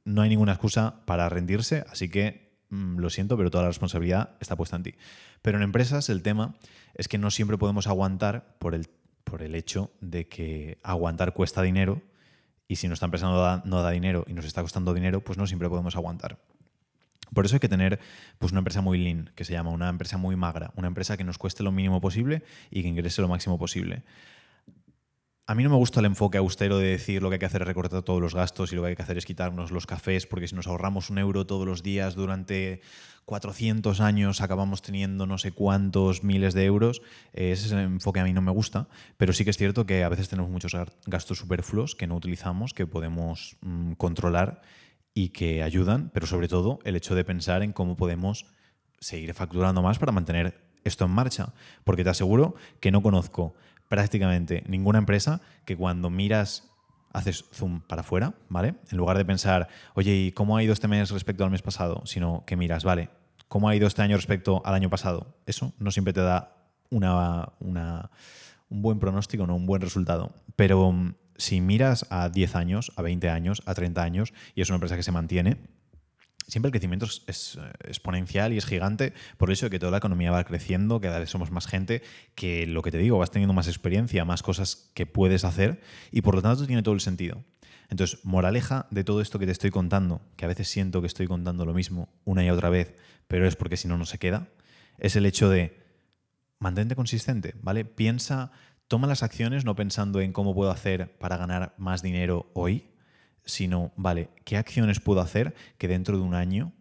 no 0.05 0.21
hay 0.21 0.29
ninguna 0.29 0.53
excusa 0.53 1.05
para 1.05 1.27
rendirse, 1.29 1.85
así 1.89 2.09
que 2.09 2.57
mm, 2.69 2.97
lo 2.97 3.09
siento, 3.09 3.35
pero 3.37 3.51
toda 3.51 3.63
la 3.63 3.69
responsabilidad 3.69 4.31
está 4.39 4.55
puesta 4.55 4.75
en 4.75 4.83
ti. 4.83 4.95
Pero 5.41 5.57
en 5.57 5.63
empresas 5.63 6.09
el 6.09 6.21
tema 6.21 6.55
es 6.93 7.07
que 7.07 7.17
no 7.17 7.31
siempre 7.31 7.57
podemos 7.57 7.87
aguantar 7.87 8.55
por 8.59 8.75
el, 8.75 8.87
por 9.23 9.41
el 9.41 9.55
hecho 9.55 9.91
de 9.99 10.27
que 10.27 10.79
aguantar 10.83 11.33
cuesta 11.33 11.61
dinero 11.61 12.01
y 12.67 12.77
si 12.77 12.87
nuestra 12.87 13.05
empresa 13.07 13.25
no 13.25 13.61
no 13.65 13.81
da 13.81 13.91
dinero 13.91 14.23
y 14.27 14.33
nos 14.33 14.45
está 14.45 14.61
costando 14.61 14.93
dinero, 14.93 15.21
pues 15.21 15.37
no 15.37 15.45
siempre 15.45 15.67
podemos 15.69 15.95
aguantar. 15.95 16.39
Por 17.33 17.45
eso 17.45 17.55
hay 17.55 17.59
que 17.59 17.69
tener 17.69 17.99
pues, 18.39 18.51
una 18.51 18.59
empresa 18.59 18.81
muy 18.81 18.97
lean, 18.97 19.31
que 19.35 19.45
se 19.45 19.53
llama 19.53 19.71
una 19.71 19.89
empresa 19.89 20.17
muy 20.17 20.35
magra, 20.35 20.71
una 20.75 20.87
empresa 20.87 21.17
que 21.17 21.23
nos 21.23 21.37
cueste 21.37 21.63
lo 21.63 21.71
mínimo 21.71 22.01
posible 22.01 22.43
y 22.71 22.81
que 22.81 22.87
ingrese 22.87 23.21
lo 23.21 23.27
máximo 23.27 23.57
posible. 23.57 24.03
A 25.45 25.55
mí 25.55 25.63
no 25.63 25.69
me 25.69 25.75
gusta 25.75 25.99
el 25.99 26.05
enfoque 26.05 26.37
austero 26.37 26.77
de 26.77 26.87
decir 26.87 27.21
lo 27.21 27.29
que 27.29 27.35
hay 27.35 27.39
que 27.39 27.45
hacer 27.45 27.63
es 27.63 27.67
recortar 27.67 28.01
todos 28.01 28.21
los 28.21 28.33
gastos 28.33 28.71
y 28.71 28.77
lo 28.77 28.83
que 28.83 28.89
hay 28.89 28.95
que 28.95 29.01
hacer 29.01 29.17
es 29.17 29.25
quitarnos 29.25 29.71
los 29.71 29.85
cafés, 29.85 30.25
porque 30.25 30.47
si 30.47 30.55
nos 30.55 30.67
ahorramos 30.67 31.09
un 31.09 31.17
euro 31.17 31.45
todos 31.45 31.67
los 31.67 31.83
días 31.83 32.15
durante 32.15 32.79
400 33.25 33.99
años 33.99 34.39
acabamos 34.39 34.81
teniendo 34.81 35.27
no 35.27 35.37
sé 35.37 35.51
cuántos 35.51 36.23
miles 36.23 36.53
de 36.53 36.63
euros. 36.63 37.01
Ese 37.33 37.65
es 37.65 37.71
el 37.73 37.79
enfoque 37.79 38.21
a 38.21 38.23
mí 38.23 38.31
no 38.31 38.41
me 38.41 38.51
gusta, 38.51 38.87
pero 39.17 39.33
sí 39.33 39.43
que 39.43 39.49
es 39.49 39.57
cierto 39.57 39.85
que 39.85 40.05
a 40.05 40.09
veces 40.09 40.29
tenemos 40.29 40.49
muchos 40.49 40.77
gastos 41.07 41.39
superfluos 41.39 41.95
que 41.95 42.07
no 42.07 42.15
utilizamos, 42.15 42.73
que 42.73 42.87
podemos 42.87 43.57
mm, 43.59 43.93
controlar 43.93 44.61
y 45.13 45.29
que 45.29 45.63
ayudan, 45.63 46.09
pero 46.13 46.25
sobre 46.25 46.47
todo 46.47 46.79
el 46.83 46.95
hecho 46.95 47.15
de 47.15 47.23
pensar 47.23 47.63
en 47.63 47.73
cómo 47.73 47.95
podemos 47.95 48.45
seguir 48.99 49.33
facturando 49.33 49.81
más 49.81 49.99
para 49.99 50.11
mantener 50.11 50.61
esto 50.83 51.05
en 51.05 51.11
marcha. 51.11 51.53
Porque 51.83 52.03
te 52.03 52.09
aseguro 52.09 52.55
que 52.79 52.91
no 52.91 53.01
conozco 53.01 53.53
prácticamente 53.89 54.63
ninguna 54.67 54.99
empresa 54.99 55.41
que 55.65 55.77
cuando 55.77 56.09
miras 56.09 56.69
haces 57.13 57.45
zoom 57.53 57.81
para 57.81 58.01
afuera, 58.01 58.33
¿vale? 58.49 58.75
En 58.89 58.97
lugar 58.97 59.17
de 59.17 59.25
pensar, 59.25 59.67
oye, 59.93 60.15
¿y 60.15 60.31
cómo 60.31 60.57
ha 60.57 60.63
ido 60.63 60.73
este 60.73 60.87
mes 60.87 61.11
respecto 61.11 61.43
al 61.43 61.51
mes 61.51 61.61
pasado? 61.61 62.01
Sino 62.05 62.43
que 62.45 62.55
miras, 62.57 62.83
vale, 62.83 63.09
¿cómo 63.47 63.69
ha 63.69 63.75
ido 63.75 63.87
este 63.87 64.01
año 64.01 64.15
respecto 64.15 64.63
al 64.65 64.73
año 64.73 64.89
pasado? 64.89 65.37
Eso 65.45 65.73
no 65.77 65.91
siempre 65.91 66.13
te 66.13 66.21
da 66.21 66.55
una, 66.89 67.49
una, 67.59 68.09
un 68.69 68.81
buen 68.81 68.99
pronóstico, 68.99 69.45
no 69.45 69.55
un 69.55 69.67
buen 69.67 69.81
resultado. 69.81 70.33
Pero 70.55 70.91
si 71.37 71.61
miras 71.61 72.05
a 72.09 72.29
10 72.29 72.55
años, 72.55 72.91
a 72.95 73.01
20 73.01 73.29
años, 73.29 73.61
a 73.65 73.73
30 73.73 74.03
años, 74.03 74.33
y 74.55 74.61
es 74.61 74.69
una 74.69 74.75
empresa 74.75 74.95
que 74.95 75.03
se 75.03 75.11
mantiene, 75.11 75.57
siempre 76.47 76.67
el 76.67 76.71
crecimiento 76.71 77.05
es, 77.05 77.55
eh, 77.55 77.71
exponencial 77.85 78.53
y 78.53 78.57
es 78.57 78.65
gigante 78.65 79.13
por 79.37 79.51
eso 79.51 79.69
que 79.69 79.79
toda 79.79 79.91
la 79.91 79.97
economía 79.97 80.31
va 80.31 80.43
creciendo, 80.43 80.99
cada 80.99 81.19
vez 81.19 81.29
somos 81.29 81.51
más 81.51 81.67
gente, 81.67 82.01
que 82.35 82.67
lo 82.67 82.81
que 82.81 82.91
te 82.91 82.97
digo, 82.97 83.17
vas 83.17 83.31
teniendo 83.31 83.53
más 83.53 83.67
experiencia, 83.67 84.25
más 84.25 84.43
cosas 84.43 84.91
que 84.93 85.05
puedes 85.05 85.45
hacer 85.45 85.81
y 86.11 86.21
por 86.21 86.35
lo 86.35 86.41
tanto 86.41 86.65
tiene 86.65 86.83
todo 86.83 86.95
el 86.95 87.01
sentido. 87.01 87.43
Entonces, 87.89 88.23
moraleja 88.23 88.87
de 88.91 89.03
todo 89.03 89.21
esto 89.21 89.39
que 89.39 89.45
te 89.45 89.51
estoy 89.51 89.69
contando, 89.69 90.21
que 90.35 90.45
a 90.45 90.47
veces 90.47 90.67
siento 90.67 91.01
que 91.01 91.07
estoy 91.07 91.27
contando 91.27 91.65
lo 91.65 91.73
mismo 91.73 92.09
una 92.25 92.43
y 92.43 92.49
otra 92.49 92.69
vez, 92.69 92.95
pero 93.27 93.47
es 93.47 93.55
porque 93.55 93.77
si 93.77 93.87
no, 93.87 93.97
no 93.97 94.05
se 94.05 94.17
queda, 94.17 94.47
es 94.97 95.15
el 95.15 95.25
hecho 95.25 95.49
de 95.49 95.83
mantente 96.59 96.95
consistente, 96.95 97.53
¿vale? 97.61 97.85
Piensa 97.85 98.51
Toma 98.93 99.07
las 99.07 99.23
acciones 99.23 99.65
no 99.65 99.75
pensando 99.75 100.21
en 100.21 100.33
cómo 100.33 100.53
puedo 100.53 100.69
hacer 100.69 101.17
para 101.17 101.35
ganar 101.35 101.73
más 101.79 102.03
dinero 102.03 102.51
hoy, 102.53 102.91
sino, 103.43 103.91
vale, 103.95 104.29
¿qué 104.45 104.55
acciones 104.55 104.99
puedo 104.99 105.19
hacer 105.19 105.55
que 105.79 105.87
dentro 105.87 106.15
de 106.15 106.21
un 106.21 106.35
año 106.35 106.73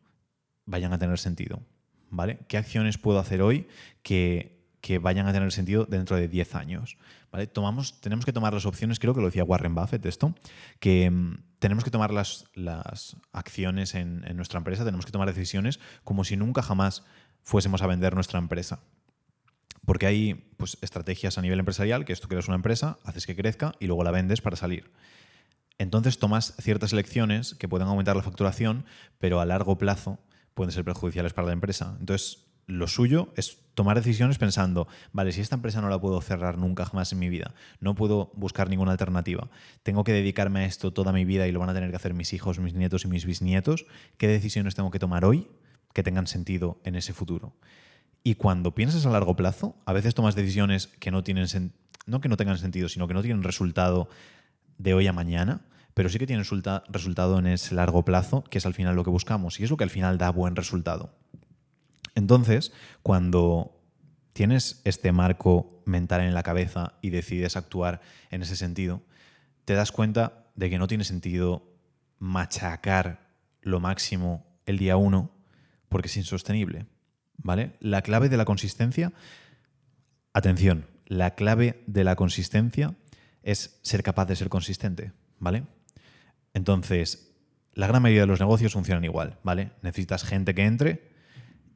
vayan 0.67 0.93
a 0.93 0.99
tener 0.99 1.19
sentido? 1.19 1.63
¿Vale? 2.11 2.41
¿Qué 2.49 2.59
acciones 2.59 2.99
puedo 2.99 3.19
hacer 3.19 3.41
hoy 3.41 3.67
que, 4.03 4.69
que 4.83 4.99
vayan 4.99 5.27
a 5.27 5.33
tener 5.33 5.51
sentido 5.53 5.87
dentro 5.87 6.17
de 6.17 6.29
10 6.29 6.55
años? 6.55 6.99
¿Vale? 7.31 7.47
Tenemos 7.47 8.27
que 8.27 8.33
tomar 8.35 8.53
las 8.53 8.67
opciones, 8.67 8.99
creo 8.99 9.15
que 9.15 9.21
lo 9.23 9.29
decía 9.29 9.45
Warren 9.45 9.75
Buffett 9.75 10.05
esto, 10.05 10.35
que 10.81 11.11
mm, 11.11 11.45
tenemos 11.61 11.83
que 11.83 11.91
tomar 11.91 12.13
las, 12.13 12.45
las 12.53 13.17
acciones 13.33 13.95
en 13.95 14.21
nuestra 14.37 14.59
empresa, 14.59 14.85
tenemos 14.85 15.07
que 15.07 15.13
tomar 15.13 15.29
decisiones 15.29 15.81
como 16.05 16.25
si 16.25 16.37
nunca 16.37 16.61
jamás 16.61 17.07
fuésemos 17.43 17.81
a 17.81 17.87
vender 17.87 18.15
nuestra 18.15 18.39
empresa. 18.39 18.81
Porque 19.85 20.07
hay 20.07 20.35
pues, 20.57 20.79
estrategias 20.81 21.39
a 21.39 21.43
nivel 21.43 21.59
empresarial, 21.59 22.05
que 22.05 22.13
esto 22.13 22.29
creas 22.29 22.49
una 22.49 22.57
empresa, 22.57 22.99
haces 23.05 23.27
que 23.27 23.37
crezca 23.37 23.75
y 23.81 23.87
luego 23.87 24.05
la 24.05 24.11
vendes 24.11 24.41
para 24.41 24.57
salir. 24.57 24.91
Entonces 25.79 26.19
tomas 26.19 26.55
ciertas 26.61 26.93
elecciones 26.93 27.55
que 27.55 27.69
pueden 27.69 27.89
aumentar 27.89 28.15
la 28.15 28.23
facturación, 28.23 28.85
pero 29.19 29.41
a 29.41 29.47
largo 29.47 29.79
plazo 29.79 30.21
pueden 30.55 30.73
ser 30.73 30.85
perjudiciales 30.85 31.33
para 31.33 31.49
la 31.49 31.53
empresa. 31.53 31.97
Entonces, 31.99 32.47
lo 32.67 32.87
suyo 32.87 33.33
es 33.37 33.59
tomar 33.75 33.97
decisiones 33.97 34.39
pensando, 34.39 34.87
vale, 35.13 35.33
si 35.33 35.41
esta 35.41 35.57
empresa 35.57 35.81
no 35.81 35.89
la 35.89 36.01
puedo 36.01 36.21
cerrar 36.21 36.59
nunca 36.59 36.87
jamás 36.87 37.13
en 37.13 37.19
mi 37.19 37.29
vida, 37.29 37.55
no 37.81 37.95
puedo 37.95 38.31
buscar 38.35 38.69
ninguna 38.69 38.93
alternativa, 38.93 39.49
tengo 39.83 40.05
que 40.05 40.13
dedicarme 40.13 40.61
a 40.61 40.65
esto 40.67 40.93
toda 40.93 41.13
mi 41.13 41.25
vida 41.25 41.49
y 41.49 41.53
lo 41.53 41.61
van 41.61 41.71
a 41.71 41.75
tener 41.75 41.91
que 41.91 41.97
hacer 41.97 42.15
mis 42.15 42.33
hijos, 42.33 42.59
mis 42.61 42.75
nietos 42.75 43.05
y 43.05 43.09
mis 43.09 43.25
bisnietos, 43.25 43.87
¿qué 44.17 44.29
decisiones 44.29 44.75
tengo 44.75 44.91
que 44.91 44.99
tomar 44.99 45.25
hoy 45.25 45.49
que 45.93 46.03
tengan 46.03 46.27
sentido 46.27 46.81
en 46.85 46.95
ese 46.95 47.13
futuro? 47.13 47.55
Y 48.25 48.37
cuando 48.37 48.75
piensas 48.75 49.05
a 49.07 49.11
largo 49.11 49.37
plazo, 49.37 49.77
a 49.85 49.93
veces 49.93 50.15
tomas 50.15 50.35
decisiones 50.35 50.87
que 50.87 51.11
no 51.11 51.23
tienen 51.23 51.47
no 52.07 52.21
que 52.21 52.29
no 52.29 52.37
tengan 52.37 52.59
sentido, 52.59 52.89
sino 52.89 53.09
que 53.09 53.15
no 53.15 53.23
tienen 53.23 53.43
resultado 53.43 54.09
de 54.79 54.95
hoy 54.95 55.07
a 55.07 55.13
mañana, 55.13 55.63
pero 55.95 56.09
sí 56.09 56.19
que 56.19 56.27
tienen 56.27 56.45
resultado 56.45 57.39
en 57.39 57.47
ese 57.47 57.75
largo 57.75 58.05
plazo, 58.05 58.45
que 58.45 58.59
es 58.59 58.67
al 58.67 58.75
final 58.75 58.97
lo 58.97 59.05
que 59.05 59.11
buscamos 59.11 59.61
y 59.61 59.65
es 59.65 59.71
lo 59.71 59.77
que 59.77 59.85
al 59.85 59.91
final 59.91 60.19
da 60.19 60.31
buen 60.31 60.57
resultado. 60.57 61.15
Entonces, 62.15 62.73
cuando 63.03 63.81
tienes 64.33 64.81
este 64.85 65.13
marco 65.13 65.83
mental 65.85 66.23
en 66.23 66.35
la 66.35 66.43
cabeza 66.43 66.95
y 67.03 67.11
decides 67.11 67.57
actuar 67.57 68.01
en 68.31 68.43
ese 68.43 68.57
sentido, 68.57 69.03
te 69.65 69.75
das 69.75 69.93
cuenta 69.93 70.47
de 70.57 70.71
que 70.71 70.79
no 70.79 70.89
tiene 70.89 71.05
sentido 71.05 71.73
machacar 72.19 73.29
lo 73.61 73.81
máximo 73.81 74.47
el 74.67 74.79
día 74.79 74.97
uno 74.97 75.33
porque 75.89 76.09
es 76.09 76.17
insostenible. 76.17 76.87
¿Vale? 77.37 77.73
La 77.81 78.03
clave 78.03 78.29
de 78.29 78.37
la 78.37 78.45
consistencia, 78.45 79.13
atención, 80.33 80.87
la 81.07 81.35
clave 81.35 81.83
de 81.87 82.05
la 82.05 82.17
consistencia 82.17 82.95
es 83.43 83.79
ser 83.83 84.03
capaz 84.03 84.27
de 84.27 84.37
ser 84.37 84.49
consistente, 84.49 85.13
¿vale? 85.39 85.65
Entonces, 86.55 87.33
la 87.75 87.87
gran 87.87 88.03
mayoría 88.03 88.23
de 88.23 88.27
los 88.29 88.41
negocios 88.41 88.73
funcionan 88.73 89.05
igual, 89.05 89.39
¿vale? 89.43 89.73
Necesitas 89.83 90.25
gente 90.25 90.55
que 90.55 90.65
entre 90.65 91.11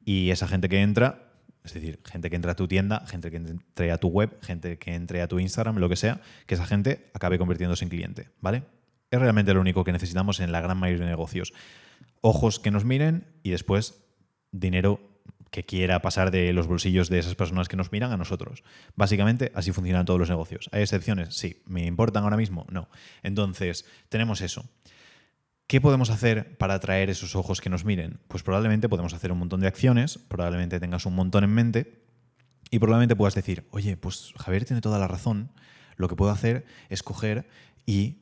y 0.04 0.30
esa 0.30 0.46
gente 0.46 0.68
que 0.68 0.80
entra, 0.80 1.32
es 1.64 1.74
decir, 1.74 2.00
gente 2.04 2.30
que 2.30 2.36
entra 2.36 2.52
a 2.52 2.56
tu 2.56 2.68
tienda, 2.68 3.04
gente 3.06 3.30
que 3.30 3.38
entre 3.38 3.90
a 3.90 3.98
tu 3.98 4.08
web, 4.08 4.38
gente 4.42 4.78
que 4.78 4.94
entre 4.94 5.20
a 5.22 5.28
tu 5.28 5.38
Instagram, 5.38 5.76
lo 5.76 5.88
que 5.88 5.96
sea, 5.96 6.20
que 6.46 6.54
esa 6.54 6.66
gente 6.66 7.10
acabe 7.12 7.38
convirtiéndose 7.38 7.84
en 7.84 7.90
cliente, 7.90 8.30
¿vale? 8.40 8.62
Es 9.10 9.18
realmente 9.18 9.54
lo 9.54 9.60
único 9.60 9.84
que 9.84 9.92
necesitamos 9.92 10.40
en 10.40 10.52
la 10.52 10.60
gran 10.60 10.78
mayoría 10.78 11.04
de 11.04 11.10
negocios. 11.10 11.52
Ojos 12.20 12.60
que 12.60 12.70
nos 12.70 12.84
miren 12.84 13.26
y 13.42 13.50
después 13.50 14.02
dinero 14.52 15.15
que 15.50 15.64
quiera 15.64 16.02
pasar 16.02 16.30
de 16.30 16.52
los 16.52 16.66
bolsillos 16.66 17.08
de 17.08 17.18
esas 17.18 17.34
personas 17.34 17.68
que 17.68 17.76
nos 17.76 17.92
miran 17.92 18.12
a 18.12 18.16
nosotros. 18.16 18.64
Básicamente, 18.94 19.52
así 19.54 19.72
funcionan 19.72 20.04
todos 20.04 20.20
los 20.20 20.28
negocios. 20.28 20.68
¿Hay 20.72 20.82
excepciones? 20.82 21.36
Sí. 21.36 21.62
¿Me 21.66 21.86
importan 21.86 22.24
ahora 22.24 22.36
mismo? 22.36 22.66
No. 22.70 22.88
Entonces, 23.22 23.84
tenemos 24.08 24.40
eso. 24.40 24.68
¿Qué 25.66 25.80
podemos 25.80 26.10
hacer 26.10 26.56
para 26.58 26.74
atraer 26.74 27.10
esos 27.10 27.34
ojos 27.34 27.60
que 27.60 27.70
nos 27.70 27.84
miren? 27.84 28.20
Pues 28.28 28.42
probablemente 28.42 28.88
podemos 28.88 29.14
hacer 29.14 29.32
un 29.32 29.38
montón 29.38 29.60
de 29.60 29.66
acciones, 29.66 30.18
probablemente 30.18 30.78
tengas 30.78 31.06
un 31.06 31.14
montón 31.14 31.42
en 31.42 31.50
mente 31.50 32.04
y 32.70 32.78
probablemente 32.78 33.16
puedas 33.16 33.34
decir, 33.34 33.66
oye, 33.70 33.96
pues 33.96 34.32
Javier 34.36 34.64
tiene 34.64 34.80
toda 34.80 35.00
la 35.00 35.08
razón, 35.08 35.50
lo 35.96 36.08
que 36.08 36.14
puedo 36.14 36.30
hacer 36.30 36.66
es 36.88 37.02
coger 37.02 37.48
y 37.84 38.20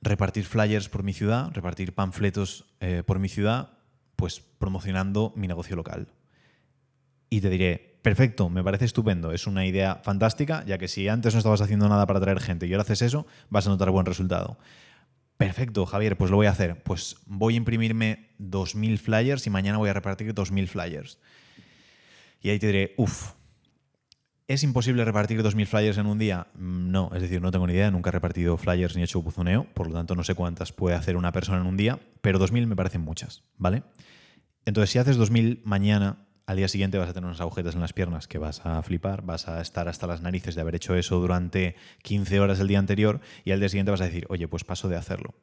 repartir 0.00 0.46
flyers 0.46 0.88
por 0.88 1.02
mi 1.02 1.12
ciudad, 1.12 1.50
repartir 1.52 1.94
panfletos 1.94 2.64
eh, 2.80 3.02
por 3.04 3.18
mi 3.18 3.28
ciudad, 3.28 3.72
pues 4.16 4.40
promocionando 4.40 5.34
mi 5.36 5.46
negocio 5.46 5.76
local 5.76 6.08
y 7.30 7.40
te 7.40 7.50
diré, 7.50 7.98
perfecto, 8.02 8.48
me 8.48 8.62
parece 8.64 8.84
estupendo, 8.84 9.32
es 9.32 9.46
una 9.46 9.66
idea 9.66 10.00
fantástica, 10.02 10.64
ya 10.66 10.78
que 10.78 10.88
si 10.88 11.08
antes 11.08 11.34
no 11.34 11.38
estabas 11.38 11.60
haciendo 11.60 11.88
nada 11.88 12.06
para 12.06 12.18
atraer 12.18 12.40
gente 12.40 12.66
y 12.66 12.72
ahora 12.72 12.82
haces 12.82 13.02
eso, 13.02 13.26
vas 13.50 13.66
a 13.66 13.70
notar 13.70 13.90
buen 13.90 14.06
resultado. 14.06 14.58
Perfecto, 15.38 15.86
Javier, 15.86 16.16
pues 16.16 16.32
lo 16.32 16.36
voy 16.36 16.46
a 16.46 16.50
hacer. 16.50 16.82
Pues 16.82 17.16
voy 17.26 17.54
a 17.54 17.56
imprimirme 17.58 18.30
2.000 18.40 18.98
flyers 18.98 19.46
y 19.46 19.50
mañana 19.50 19.78
voy 19.78 19.88
a 19.88 19.92
repartir 19.92 20.34
2.000 20.34 20.66
flyers. 20.66 21.20
Y 22.40 22.50
ahí 22.50 22.58
te 22.58 22.66
diré, 22.66 22.94
uff, 22.96 23.34
¿es 24.48 24.64
imposible 24.64 25.04
repartir 25.04 25.40
2.000 25.40 25.66
flyers 25.66 25.98
en 25.98 26.06
un 26.06 26.18
día? 26.18 26.48
Mm, 26.54 26.90
no, 26.90 27.10
es 27.14 27.22
decir, 27.22 27.40
no 27.40 27.52
tengo 27.52 27.68
ni 27.68 27.74
idea, 27.74 27.90
nunca 27.92 28.10
he 28.10 28.12
repartido 28.12 28.56
flyers 28.56 28.96
ni 28.96 29.02
he 29.02 29.04
hecho 29.04 29.22
buzoneo, 29.22 29.64
por 29.74 29.86
lo 29.86 29.94
tanto 29.94 30.16
no 30.16 30.24
sé 30.24 30.34
cuántas 30.34 30.72
puede 30.72 30.96
hacer 30.96 31.16
una 31.16 31.30
persona 31.30 31.60
en 31.60 31.66
un 31.66 31.76
día, 31.76 32.00
pero 32.20 32.40
2.000 32.40 32.66
me 32.66 32.74
parecen 32.74 33.02
muchas, 33.02 33.44
¿vale? 33.56 33.84
Entonces, 34.64 34.90
si 34.90 34.98
haces 34.98 35.18
2.000 35.18 35.60
mañana 35.62 36.27
al 36.48 36.56
día 36.56 36.66
siguiente 36.66 36.96
vas 36.96 37.10
a 37.10 37.12
tener 37.12 37.26
unas 37.26 37.42
agujetas 37.42 37.74
en 37.74 37.82
las 37.82 37.92
piernas 37.92 38.26
que 38.26 38.38
vas 38.38 38.64
a 38.64 38.82
flipar, 38.82 39.20
vas 39.20 39.48
a 39.48 39.60
estar 39.60 39.86
hasta 39.86 40.06
las 40.06 40.22
narices 40.22 40.54
de 40.54 40.62
haber 40.62 40.76
hecho 40.76 40.94
eso 40.94 41.20
durante 41.20 41.76
15 42.04 42.40
horas 42.40 42.58
el 42.58 42.68
día 42.68 42.78
anterior 42.78 43.20
y 43.44 43.50
al 43.50 43.60
día 43.60 43.68
siguiente 43.68 43.90
vas 43.90 44.00
a 44.00 44.04
decir, 44.04 44.24
oye, 44.30 44.48
pues 44.48 44.64
paso 44.64 44.88
de 44.88 44.96
hacerlo. 44.96 45.34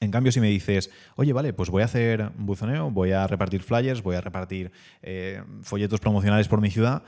En 0.00 0.10
cambio, 0.10 0.32
si 0.32 0.40
me 0.40 0.48
dices, 0.48 0.90
oye, 1.16 1.34
vale, 1.34 1.52
pues 1.52 1.68
voy 1.68 1.82
a 1.82 1.84
hacer 1.84 2.30
buzoneo, 2.38 2.90
voy 2.90 3.12
a 3.12 3.26
repartir 3.26 3.62
flyers, 3.62 4.02
voy 4.02 4.16
a 4.16 4.22
repartir 4.22 4.72
eh, 5.02 5.42
folletos 5.60 6.00
promocionales 6.00 6.48
por 6.48 6.62
mi 6.62 6.70
ciudad, 6.70 7.02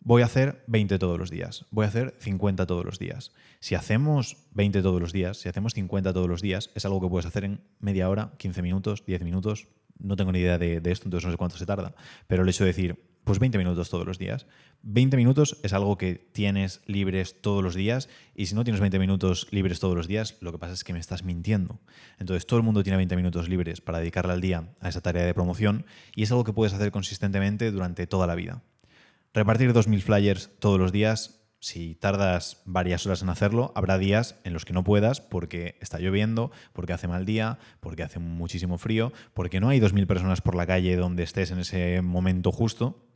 voy 0.00 0.22
a 0.22 0.24
hacer 0.24 0.64
20 0.68 0.98
todos 0.98 1.18
los 1.18 1.28
días, 1.28 1.66
voy 1.70 1.84
a 1.84 1.88
hacer 1.88 2.14
50 2.18 2.64
todos 2.64 2.82
los 2.82 2.98
días. 2.98 3.32
Si 3.60 3.74
hacemos 3.74 4.38
20 4.52 4.80
todos 4.80 5.02
los 5.02 5.12
días, 5.12 5.36
si 5.36 5.50
hacemos 5.50 5.74
50 5.74 6.14
todos 6.14 6.28
los 6.28 6.40
días, 6.40 6.70
es 6.74 6.86
algo 6.86 7.02
que 7.02 7.08
puedes 7.08 7.26
hacer 7.26 7.44
en 7.44 7.60
media 7.78 8.08
hora, 8.08 8.32
15 8.38 8.62
minutos, 8.62 9.04
10 9.04 9.22
minutos, 9.22 9.68
no 9.98 10.16
tengo 10.16 10.32
ni 10.32 10.40
idea 10.40 10.58
de, 10.58 10.76
esto, 10.76 11.06
entonces 11.06 11.26
no 11.26 11.32
sé 11.32 11.36
cuánto 11.36 11.56
se 11.56 11.66
tarda, 11.66 11.94
pero 12.26 12.42
el 12.42 12.48
hecho 12.48 12.64
de 12.64 12.68
decir, 12.68 13.04
pues 13.24 13.38
20 13.38 13.58
minutos 13.58 13.90
todos 13.90 14.06
los 14.06 14.18
días. 14.18 14.46
20 14.82 15.16
minutos 15.16 15.58
es 15.62 15.72
algo 15.74 15.98
que 15.98 16.14
tienes 16.14 16.80
libres 16.86 17.42
todos 17.42 17.62
los 17.62 17.74
días 17.74 18.08
y 18.34 18.46
si 18.46 18.54
no 18.54 18.64
tienes 18.64 18.80
20 18.80 18.98
minutos 18.98 19.48
libres 19.50 19.80
todos 19.80 19.94
los 19.94 20.08
días, 20.08 20.38
lo 20.40 20.50
que 20.50 20.58
pasa 20.58 20.72
es 20.72 20.82
que 20.82 20.94
me 20.94 20.98
estás 20.98 21.24
mintiendo. 21.24 21.78
Entonces 22.18 22.46
todo 22.46 22.58
el 22.58 22.64
mundo 22.64 22.82
tiene 22.82 22.96
20 22.96 23.16
minutos 23.16 23.48
libres 23.48 23.82
para 23.82 23.98
dedicarle 23.98 24.32
al 24.32 24.40
día 24.40 24.72
a 24.80 24.88
esa 24.88 25.02
tarea 25.02 25.24
de 25.24 25.34
promoción 25.34 25.84
y 26.14 26.22
es 26.22 26.30
algo 26.30 26.44
que 26.44 26.54
puedes 26.54 26.72
hacer 26.72 26.90
consistentemente 26.90 27.70
durante 27.70 28.06
toda 28.06 28.26
la 28.26 28.34
vida. 28.34 28.62
Repartir 29.34 29.74
2.000 29.74 30.00
flyers 30.00 30.50
todos 30.58 30.78
los 30.78 30.90
días 30.90 31.37
si 31.60 31.94
tardas 31.94 32.62
varias 32.64 33.04
horas 33.06 33.22
en 33.22 33.30
hacerlo, 33.30 33.72
habrá 33.74 33.98
días 33.98 34.36
en 34.44 34.52
los 34.52 34.64
que 34.64 34.72
no 34.72 34.84
puedas 34.84 35.20
porque 35.20 35.76
está 35.80 35.98
lloviendo, 35.98 36.50
porque 36.72 36.92
hace 36.92 37.08
mal 37.08 37.26
día, 37.26 37.58
porque 37.80 38.02
hace 38.02 38.20
muchísimo 38.20 38.78
frío, 38.78 39.12
porque 39.34 39.60
no 39.60 39.68
hay 39.68 39.80
2.000 39.80 40.06
personas 40.06 40.40
por 40.40 40.54
la 40.54 40.66
calle 40.66 40.96
donde 40.96 41.24
estés 41.24 41.50
en 41.50 41.58
ese 41.58 42.02
momento 42.02 42.52
justo 42.52 43.07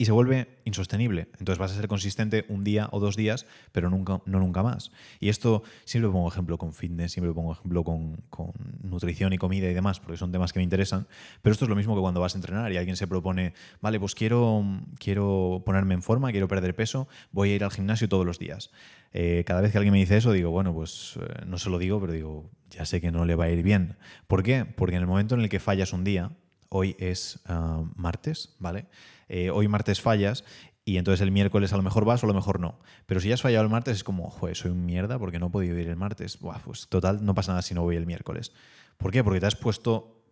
y 0.00 0.04
se 0.04 0.12
vuelve 0.12 0.60
insostenible. 0.64 1.28
Entonces 1.40 1.58
vas 1.58 1.72
a 1.72 1.74
ser 1.74 1.88
consistente 1.88 2.46
un 2.48 2.62
día 2.62 2.88
o 2.92 3.00
dos 3.00 3.16
días, 3.16 3.46
pero 3.72 3.90
nunca, 3.90 4.22
no 4.26 4.38
nunca 4.38 4.62
más. 4.62 4.92
Y 5.18 5.28
esto 5.28 5.64
siempre 5.84 6.08
pongo 6.10 6.28
ejemplo 6.28 6.56
con 6.56 6.72
fitness, 6.72 7.12
siempre 7.12 7.34
pongo 7.34 7.52
ejemplo 7.52 7.82
con, 7.82 8.22
con, 8.30 8.52
nutrición 8.80 9.32
y 9.32 9.38
comida 9.38 9.68
y 9.68 9.74
demás, 9.74 9.98
porque 9.98 10.16
son 10.16 10.30
temas 10.30 10.52
que 10.52 10.60
me 10.60 10.62
interesan. 10.62 11.08
Pero 11.42 11.52
esto 11.52 11.64
es 11.64 11.68
lo 11.68 11.74
mismo 11.74 11.96
que 11.96 12.00
cuando 12.00 12.20
vas 12.20 12.36
a 12.36 12.38
entrenar 12.38 12.72
y 12.72 12.76
alguien 12.76 12.96
se 12.96 13.08
propone, 13.08 13.54
vale, 13.80 13.98
pues 13.98 14.14
quiero, 14.14 14.64
quiero 15.00 15.62
ponerme 15.66 15.94
en 15.94 16.02
forma, 16.02 16.30
quiero 16.30 16.46
perder 16.46 16.76
peso, 16.76 17.08
voy 17.32 17.50
a 17.50 17.56
ir 17.56 17.64
al 17.64 17.72
gimnasio 17.72 18.08
todos 18.08 18.24
los 18.24 18.38
días. 18.38 18.70
Eh, 19.12 19.42
cada 19.46 19.60
vez 19.60 19.72
que 19.72 19.78
alguien 19.78 19.92
me 19.92 19.98
dice 19.98 20.16
eso, 20.16 20.30
digo, 20.30 20.52
bueno, 20.52 20.72
pues 20.72 21.18
eh, 21.20 21.44
no 21.44 21.58
se 21.58 21.70
lo 21.70 21.78
digo, 21.78 22.00
pero 22.00 22.12
digo, 22.12 22.48
ya 22.70 22.84
sé 22.84 23.00
que 23.00 23.10
no 23.10 23.24
le 23.24 23.34
va 23.34 23.46
a 23.46 23.50
ir 23.50 23.64
bien. 23.64 23.96
¿Por 24.28 24.44
qué? 24.44 24.64
Porque 24.64 24.94
en 24.94 25.02
el 25.02 25.08
momento 25.08 25.34
en 25.34 25.40
el 25.40 25.48
que 25.48 25.58
fallas 25.58 25.92
un 25.92 26.04
día, 26.04 26.30
hoy 26.68 26.96
es 26.98 27.40
ah, 27.46 27.84
martes, 27.96 28.56
¿vale? 28.58 28.86
Eh, 29.28 29.50
hoy 29.50 29.68
martes 29.68 30.00
fallas 30.00 30.44
y 30.84 30.96
entonces 30.96 31.20
el 31.20 31.30
miércoles 31.30 31.72
a 31.72 31.76
lo 31.76 31.82
mejor 31.82 32.04
vas 32.04 32.22
o 32.22 32.26
a 32.26 32.28
lo 32.28 32.34
mejor 32.34 32.60
no. 32.60 32.78
Pero 33.06 33.20
si 33.20 33.28
ya 33.28 33.34
has 33.34 33.42
fallado 33.42 33.64
el 33.64 33.70
martes 33.70 33.96
es 33.96 34.04
como, 34.04 34.30
joder, 34.30 34.56
soy 34.56 34.70
un 34.70 34.86
mierda 34.86 35.18
porque 35.18 35.38
no 35.38 35.48
he 35.48 35.50
podido 35.50 35.78
ir 35.78 35.88
el 35.88 35.96
martes. 35.96 36.38
Buah, 36.38 36.60
pues 36.60 36.88
total, 36.88 37.24
no 37.24 37.34
pasa 37.34 37.52
nada 37.52 37.62
si 37.62 37.74
no 37.74 37.82
voy 37.82 37.96
el 37.96 38.06
miércoles. 38.06 38.52
¿Por 38.96 39.12
qué? 39.12 39.22
Porque 39.22 39.40
te 39.40 39.46
has 39.46 39.56
puesto 39.56 40.22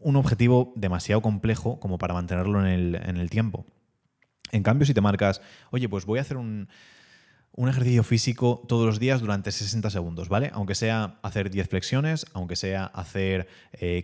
un 0.00 0.16
objetivo 0.16 0.72
demasiado 0.76 1.22
complejo 1.22 1.78
como 1.80 1.98
para 1.98 2.14
mantenerlo 2.14 2.60
en 2.60 2.66
el, 2.66 2.94
en 2.96 3.16
el 3.16 3.30
tiempo. 3.30 3.66
En 4.50 4.62
cambio, 4.62 4.86
si 4.86 4.94
te 4.94 5.00
marcas, 5.00 5.40
oye, 5.70 5.88
pues 5.88 6.06
voy 6.06 6.18
a 6.18 6.22
hacer 6.22 6.36
un 6.36 6.68
un 7.58 7.68
ejercicio 7.68 8.04
físico 8.04 8.62
todos 8.68 8.86
los 8.86 9.00
días 9.00 9.20
durante 9.20 9.50
60 9.50 9.90
segundos, 9.90 10.28
¿vale? 10.28 10.52
Aunque 10.54 10.76
sea 10.76 11.18
hacer 11.22 11.50
10 11.50 11.68
flexiones, 11.68 12.24
aunque 12.32 12.54
sea 12.54 12.84
hacer 12.84 13.48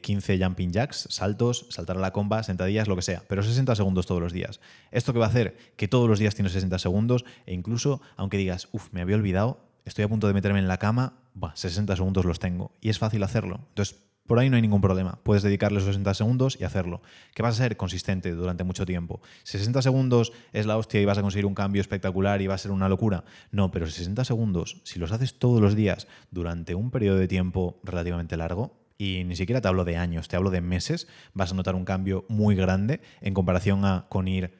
15 0.02 0.34
eh, 0.34 0.44
jumping 0.44 0.72
jacks, 0.72 1.06
saltos, 1.08 1.66
saltar 1.70 1.96
a 1.96 2.00
la 2.00 2.12
comba, 2.12 2.42
sentadillas, 2.42 2.88
lo 2.88 2.96
que 2.96 3.02
sea, 3.02 3.22
pero 3.28 3.44
60 3.44 3.76
segundos 3.76 4.06
todos 4.06 4.20
los 4.20 4.32
días. 4.32 4.58
¿Esto 4.90 5.12
que 5.12 5.20
va 5.20 5.26
a 5.26 5.28
hacer? 5.28 5.56
Que 5.76 5.86
todos 5.86 6.08
los 6.08 6.18
días 6.18 6.34
tienes 6.34 6.50
60 6.50 6.80
segundos 6.80 7.24
e 7.46 7.54
incluso, 7.54 8.02
aunque 8.16 8.38
digas, 8.38 8.68
uff, 8.72 8.88
me 8.90 9.00
había 9.00 9.14
olvidado, 9.14 9.60
estoy 9.84 10.04
a 10.04 10.08
punto 10.08 10.26
de 10.26 10.34
meterme 10.34 10.58
en 10.58 10.66
la 10.66 10.78
cama, 10.78 11.20
bah, 11.34 11.52
60 11.54 11.94
segundos 11.94 12.24
los 12.24 12.40
tengo 12.40 12.72
y 12.80 12.88
es 12.88 12.98
fácil 12.98 13.22
hacerlo. 13.22 13.60
Entonces, 13.68 14.00
por 14.26 14.38
ahí 14.38 14.48
no 14.48 14.56
hay 14.56 14.62
ningún 14.62 14.80
problema. 14.80 15.18
Puedes 15.22 15.42
dedicarle 15.42 15.78
esos 15.78 15.88
60 15.88 16.14
segundos 16.14 16.56
y 16.58 16.64
hacerlo. 16.64 17.02
Que 17.34 17.42
vas 17.42 17.54
a 17.54 17.62
ser 17.64 17.76
consistente 17.76 18.32
durante 18.32 18.64
mucho 18.64 18.86
tiempo. 18.86 19.20
60 19.42 19.82
segundos 19.82 20.32
es 20.52 20.66
la 20.66 20.76
hostia 20.78 21.00
y 21.00 21.04
vas 21.04 21.18
a 21.18 21.22
conseguir 21.22 21.46
un 21.46 21.54
cambio 21.54 21.80
espectacular 21.80 22.40
y 22.40 22.46
va 22.46 22.54
a 22.54 22.58
ser 22.58 22.70
una 22.70 22.88
locura. 22.88 23.24
No, 23.50 23.70
pero 23.70 23.86
60 23.86 24.24
segundos, 24.24 24.80
si 24.84 24.98
los 24.98 25.12
haces 25.12 25.38
todos 25.38 25.60
los 25.60 25.76
días 25.76 26.06
durante 26.30 26.74
un 26.74 26.90
periodo 26.90 27.18
de 27.18 27.28
tiempo 27.28 27.80
relativamente 27.84 28.36
largo, 28.36 28.80
y 28.96 29.24
ni 29.24 29.36
siquiera 29.36 29.60
te 29.60 29.68
hablo 29.68 29.84
de 29.84 29.96
años, 29.96 30.28
te 30.28 30.36
hablo 30.36 30.50
de 30.50 30.60
meses, 30.60 31.08
vas 31.32 31.52
a 31.52 31.54
notar 31.54 31.74
un 31.74 31.84
cambio 31.84 32.24
muy 32.28 32.54
grande 32.54 33.00
en 33.20 33.34
comparación 33.34 33.84
a 33.84 34.06
con 34.08 34.28
ir 34.28 34.56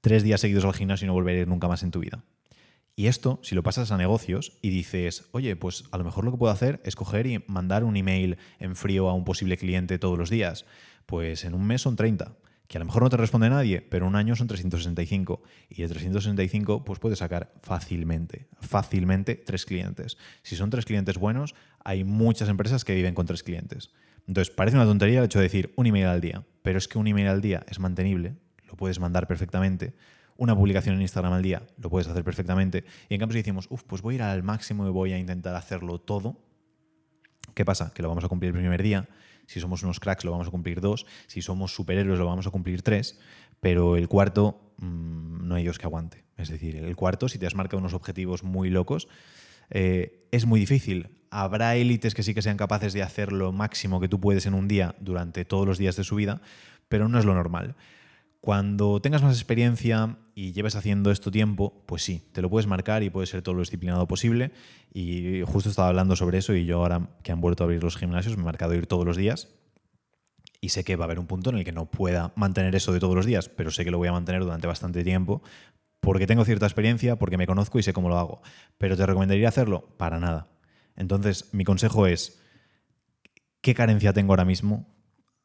tres 0.00 0.22
días 0.22 0.40
seguidos 0.40 0.64
al 0.64 0.74
gimnasio 0.74 1.06
y 1.06 1.08
no 1.08 1.14
volver 1.14 1.36
a 1.36 1.40
ir 1.42 1.48
nunca 1.48 1.68
más 1.68 1.82
en 1.82 1.92
tu 1.92 2.00
vida. 2.00 2.24
Y 2.98 3.08
esto, 3.08 3.38
si 3.42 3.54
lo 3.54 3.62
pasas 3.62 3.92
a 3.92 3.98
negocios 3.98 4.54
y 4.62 4.70
dices, 4.70 5.28
oye, 5.32 5.54
pues 5.54 5.84
a 5.90 5.98
lo 5.98 6.04
mejor 6.04 6.24
lo 6.24 6.30
que 6.30 6.38
puedo 6.38 6.50
hacer 6.50 6.80
es 6.82 6.96
coger 6.96 7.26
y 7.26 7.44
mandar 7.46 7.84
un 7.84 7.94
email 7.94 8.38
en 8.58 8.74
frío 8.74 9.10
a 9.10 9.12
un 9.12 9.24
posible 9.24 9.58
cliente 9.58 9.98
todos 9.98 10.18
los 10.18 10.30
días, 10.30 10.64
pues 11.04 11.44
en 11.44 11.52
un 11.52 11.66
mes 11.66 11.82
son 11.82 11.94
30, 11.94 12.38
que 12.68 12.78
a 12.78 12.80
lo 12.80 12.86
mejor 12.86 13.02
no 13.02 13.10
te 13.10 13.18
responde 13.18 13.50
nadie, 13.50 13.82
pero 13.82 14.06
un 14.06 14.16
año 14.16 14.34
son 14.34 14.46
365. 14.46 15.42
Y 15.68 15.82
de 15.82 15.88
365, 15.88 16.86
pues 16.86 16.98
puedes 16.98 17.18
sacar 17.18 17.52
fácilmente, 17.62 18.48
fácilmente 18.62 19.34
tres 19.34 19.66
clientes. 19.66 20.16
Si 20.42 20.56
son 20.56 20.70
tres 20.70 20.86
clientes 20.86 21.18
buenos, 21.18 21.54
hay 21.84 22.02
muchas 22.02 22.48
empresas 22.48 22.86
que 22.86 22.94
viven 22.94 23.14
con 23.14 23.26
tres 23.26 23.42
clientes. 23.42 23.90
Entonces, 24.26 24.52
parece 24.54 24.78
una 24.78 24.86
tontería 24.86 25.18
el 25.18 25.26
hecho 25.26 25.38
de 25.38 25.44
decir 25.44 25.74
un 25.76 25.86
email 25.86 26.06
al 26.06 26.22
día, 26.22 26.44
pero 26.62 26.78
es 26.78 26.88
que 26.88 26.96
un 26.96 27.06
email 27.08 27.28
al 27.28 27.42
día 27.42 27.62
es 27.68 27.78
mantenible, 27.78 28.36
lo 28.66 28.74
puedes 28.74 28.98
mandar 29.00 29.26
perfectamente 29.28 29.92
una 30.36 30.54
publicación 30.54 30.96
en 30.96 31.02
Instagram 31.02 31.32
al 31.32 31.42
día, 31.42 31.62
lo 31.78 31.90
puedes 31.90 32.08
hacer 32.08 32.24
perfectamente. 32.24 32.84
Y 33.08 33.14
en 33.14 33.20
cambio 33.20 33.34
si 33.34 33.38
decimos, 33.38 33.66
uff, 33.70 33.82
pues 33.84 34.02
voy 34.02 34.14
a 34.14 34.16
ir 34.16 34.22
al 34.22 34.42
máximo 34.42 34.86
y 34.86 34.90
voy 34.90 35.12
a 35.12 35.18
intentar 35.18 35.54
hacerlo 35.54 35.98
todo, 35.98 36.38
¿qué 37.54 37.64
pasa? 37.64 37.92
Que 37.94 38.02
lo 38.02 38.08
vamos 38.08 38.24
a 38.24 38.28
cumplir 38.28 38.50
el 38.50 38.58
primer 38.58 38.82
día. 38.82 39.08
Si 39.46 39.60
somos 39.60 39.82
unos 39.82 40.00
cracks 40.00 40.24
lo 40.24 40.32
vamos 40.32 40.48
a 40.48 40.50
cumplir 40.50 40.80
dos. 40.80 41.06
Si 41.26 41.40
somos 41.40 41.74
superhéroes 41.74 42.18
lo 42.18 42.26
vamos 42.26 42.46
a 42.46 42.50
cumplir 42.50 42.82
tres. 42.82 43.18
Pero 43.60 43.96
el 43.96 44.08
cuarto 44.08 44.72
mmm, 44.78 45.46
no 45.46 45.54
hay 45.54 45.62
Dios 45.62 45.78
que 45.78 45.86
aguante. 45.86 46.24
Es 46.36 46.48
decir, 46.50 46.76
el 46.76 46.96
cuarto, 46.96 47.28
si 47.28 47.38
te 47.38 47.46
has 47.46 47.54
marcado 47.54 47.78
unos 47.78 47.94
objetivos 47.94 48.42
muy 48.42 48.68
locos, 48.70 49.08
eh, 49.70 50.28
es 50.32 50.46
muy 50.46 50.60
difícil. 50.60 51.22
Habrá 51.30 51.76
élites 51.76 52.14
que 52.14 52.22
sí 52.22 52.34
que 52.34 52.42
sean 52.42 52.56
capaces 52.56 52.92
de 52.92 53.02
hacer 53.02 53.32
lo 53.32 53.52
máximo 53.52 54.00
que 54.00 54.08
tú 54.08 54.20
puedes 54.20 54.46
en 54.46 54.54
un 54.54 54.68
día 54.68 54.94
durante 55.00 55.44
todos 55.44 55.66
los 55.66 55.78
días 55.78 55.96
de 55.96 56.04
su 56.04 56.16
vida, 56.16 56.40
pero 56.88 57.08
no 57.08 57.18
es 57.18 57.24
lo 57.24 57.34
normal. 57.34 57.76
Cuando 58.46 59.00
tengas 59.00 59.24
más 59.24 59.36
experiencia 59.36 60.18
y 60.36 60.52
lleves 60.52 60.76
haciendo 60.76 61.10
esto 61.10 61.32
tiempo, 61.32 61.82
pues 61.84 62.04
sí, 62.04 62.22
te 62.30 62.40
lo 62.40 62.48
puedes 62.48 62.68
marcar 62.68 63.02
y 63.02 63.10
puedes 63.10 63.28
ser 63.28 63.42
todo 63.42 63.56
lo 63.56 63.60
disciplinado 63.62 64.06
posible. 64.06 64.52
Y 64.94 65.42
justo 65.44 65.68
estaba 65.68 65.88
hablando 65.88 66.14
sobre 66.14 66.38
eso 66.38 66.54
y 66.54 66.64
yo 66.64 66.78
ahora 66.78 67.10
que 67.24 67.32
han 67.32 67.40
vuelto 67.40 67.64
a 67.64 67.66
abrir 67.66 67.82
los 67.82 67.96
gimnasios 67.96 68.36
me 68.36 68.42
he 68.42 68.44
marcado 68.44 68.72
ir 68.76 68.86
todos 68.86 69.04
los 69.04 69.16
días. 69.16 69.48
Y 70.60 70.68
sé 70.68 70.84
que 70.84 70.94
va 70.94 71.02
a 71.02 71.06
haber 71.06 71.18
un 71.18 71.26
punto 71.26 71.50
en 71.50 71.56
el 71.56 71.64
que 71.64 71.72
no 71.72 71.90
pueda 71.90 72.32
mantener 72.36 72.76
eso 72.76 72.92
de 72.92 73.00
todos 73.00 73.16
los 73.16 73.26
días, 73.26 73.48
pero 73.48 73.72
sé 73.72 73.84
que 73.84 73.90
lo 73.90 73.98
voy 73.98 74.06
a 74.06 74.12
mantener 74.12 74.42
durante 74.42 74.68
bastante 74.68 75.02
tiempo 75.02 75.42
porque 75.98 76.28
tengo 76.28 76.44
cierta 76.44 76.66
experiencia, 76.66 77.16
porque 77.16 77.38
me 77.38 77.48
conozco 77.48 77.80
y 77.80 77.82
sé 77.82 77.92
cómo 77.92 78.08
lo 78.08 78.16
hago. 78.16 78.42
Pero 78.78 78.96
te 78.96 79.04
recomendaría 79.06 79.48
hacerlo 79.48 79.88
para 79.96 80.20
nada. 80.20 80.46
Entonces, 80.94 81.52
mi 81.52 81.64
consejo 81.64 82.06
es, 82.06 82.40
¿qué 83.60 83.74
carencia 83.74 84.12
tengo 84.12 84.34
ahora 84.34 84.44
mismo 84.44 84.95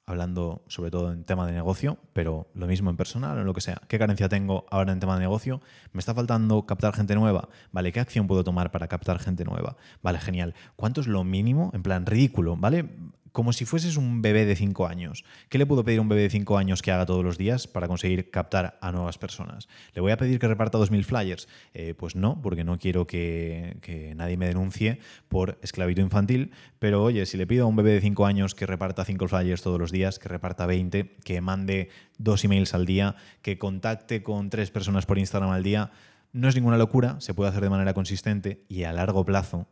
hablando 0.06 0.64
sobre 0.68 0.92
todo 0.92 1.12
en 1.12 1.24
tema 1.24 1.46
de 1.46 1.54
negocio, 1.54 1.98
pero 2.14 2.48
lo 2.54 2.68
mismo 2.68 2.90
en 2.90 2.98
personal 2.98 3.38
o 3.38 3.42
en 3.42 3.48
lo 3.48 3.54
que 3.54 3.62
sea. 3.62 3.82
¿Qué 3.88 3.98
carencia 4.00 4.30
tengo 4.30 4.66
ahora 4.70 4.92
en 4.92 5.00
tema 5.00 5.16
de 5.16 5.22
negocio? 5.22 5.62
¿Me 5.94 6.00
está 6.00 6.14
faltando 6.14 6.66
captar 6.66 6.94
gente 6.94 7.16
nueva? 7.16 7.50
Vale, 7.72 7.92
¿qué 7.92 8.00
acción 8.00 8.28
puedo 8.28 8.44
tomar 8.44 8.72
para 8.72 8.88
captar 8.88 9.20
gente 9.20 9.46
nueva? 9.46 9.78
Vale, 10.02 10.20
genial. 10.20 10.54
¿Cuánto 10.76 11.02
es 11.02 11.08
lo 11.08 11.24
mínimo? 11.24 11.72
En 11.74 11.84
plan, 11.84 12.06
ridículo, 12.06 12.58
¿vale? 12.58 12.90
Como 13.32 13.54
si 13.54 13.66
fueses 13.66 13.98
un 13.98 14.22
bebé 14.22 14.46
de 14.46 14.56
5 14.56 14.88
años. 14.88 15.24
¿Qué 15.50 15.58
le 15.58 15.66
puedo 15.66 15.84
pedir 15.84 16.00
a 16.00 16.02
un 16.02 16.10
bebé 16.10 16.24
de 16.24 16.30
5 16.30 16.58
años 16.58 16.82
que 16.82 16.92
haga 16.92 17.06
todos 17.06 17.24
los 17.24 17.38
días 17.38 17.68
para 17.68 17.88
conseguir 17.88 18.30
captar 18.30 18.78
a 18.82 18.92
nuevas 18.92 19.18
personas? 19.18 19.68
¿Le 19.94 20.02
voy 20.02 20.12
a 20.12 20.18
pedir 20.18 20.40
que 20.40 20.48
reparta 20.48 20.78
2.000 20.78 21.04
flyers? 21.04 21.48
Eh, 21.74 21.94
pues 21.98 22.16
no, 22.16 22.42
porque 22.42 22.64
no 22.64 22.78
quiero 22.78 23.08
que, 23.08 24.14
nadie 24.16 24.38
me 24.38 24.48
denuncie 24.48 25.00
por 25.30 25.58
esclavitud 25.62 26.02
infantil. 26.02 26.52
Pero 26.80 27.04
oye, 27.04 27.26
si 27.26 27.38
le 27.38 27.48
pido 27.48 27.66
a 27.66 27.68
un 27.68 27.76
bebé 27.76 27.92
de 27.92 28.02
5 28.02 28.26
años 28.26 28.56
que 28.56 28.66
reparta 28.66 29.06
5 29.06 29.28
flyers 29.28 29.62
todos 29.62 29.80
los 29.80 29.92
días, 29.92 30.20
que 30.20 30.30
reparta 30.30 30.66
20, 30.66 31.16
que 31.24 31.42
mande 31.42 31.90
dos 32.18 32.44
emails 32.44 32.74
al 32.74 32.86
día, 32.86 33.16
que 33.42 33.58
contacte 33.58 34.24
con 34.24 34.50
tres 34.50 34.72
personas 34.72 35.06
por 35.06 35.18
Instagram 35.18 35.52
al 35.52 35.64
día, 35.64 35.92
no 36.34 36.48
es 36.48 36.56
ninguna 36.56 36.78
locura, 36.78 37.20
se 37.20 37.34
puede 37.34 37.50
hacer 37.50 37.62
de 37.62 37.70
manera 37.70 37.94
consistente 37.94 38.64
y 38.70 38.84
a 38.84 38.94
largo 38.94 39.26
plazo 39.26 39.68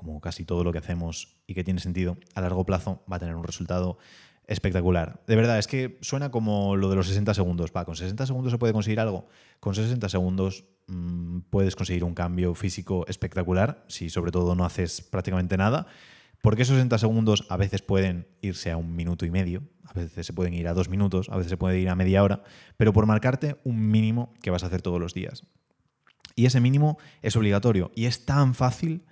como 0.00 0.18
casi 0.22 0.46
todo 0.46 0.64
lo 0.64 0.72
que 0.72 0.78
hacemos 0.78 1.36
y 1.46 1.52
que 1.52 1.62
tiene 1.62 1.78
sentido, 1.78 2.16
a 2.34 2.40
largo 2.40 2.64
plazo 2.64 3.04
va 3.10 3.16
a 3.16 3.18
tener 3.18 3.34
un 3.34 3.44
resultado 3.44 3.98
espectacular. 4.46 5.22
De 5.26 5.36
verdad, 5.36 5.58
es 5.58 5.66
que 5.66 5.98
suena 6.00 6.30
como 6.30 6.74
lo 6.74 6.88
de 6.88 6.96
los 6.96 7.06
60 7.06 7.34
segundos. 7.34 7.70
Con 7.70 7.94
60 7.94 8.26
segundos 8.26 8.50
se 8.50 8.58
puede 8.58 8.72
conseguir 8.72 8.98
algo. 8.98 9.28
Con 9.60 9.74
60 9.74 10.08
segundos 10.08 10.64
mmm, 10.86 11.40
puedes 11.50 11.76
conseguir 11.76 12.02
un 12.02 12.14
cambio 12.14 12.54
físico 12.54 13.04
espectacular, 13.08 13.84
si 13.88 14.08
sobre 14.08 14.32
todo 14.32 14.54
no 14.54 14.64
haces 14.64 15.02
prácticamente 15.02 15.58
nada. 15.58 15.86
Porque 16.40 16.62
esos 16.62 16.76
60 16.76 16.96
segundos 16.96 17.44
a 17.50 17.58
veces 17.58 17.82
pueden 17.82 18.26
irse 18.40 18.70
a 18.70 18.78
un 18.78 18.96
minuto 18.96 19.26
y 19.26 19.30
medio, 19.30 19.62
a 19.84 19.92
veces 19.92 20.24
se 20.24 20.32
pueden 20.32 20.54
ir 20.54 20.66
a 20.66 20.72
dos 20.72 20.88
minutos, 20.88 21.28
a 21.28 21.36
veces 21.36 21.50
se 21.50 21.58
puede 21.58 21.78
ir 21.78 21.90
a 21.90 21.94
media 21.94 22.22
hora, 22.22 22.42
pero 22.78 22.94
por 22.94 23.04
marcarte 23.04 23.58
un 23.64 23.90
mínimo 23.90 24.32
que 24.40 24.50
vas 24.50 24.62
a 24.62 24.68
hacer 24.68 24.80
todos 24.80 24.98
los 24.98 25.12
días. 25.12 25.44
Y 26.36 26.46
ese 26.46 26.60
mínimo 26.60 26.96
es 27.20 27.36
obligatorio 27.36 27.92
y 27.94 28.06
es 28.06 28.24
tan 28.24 28.54
fácil 28.54 29.04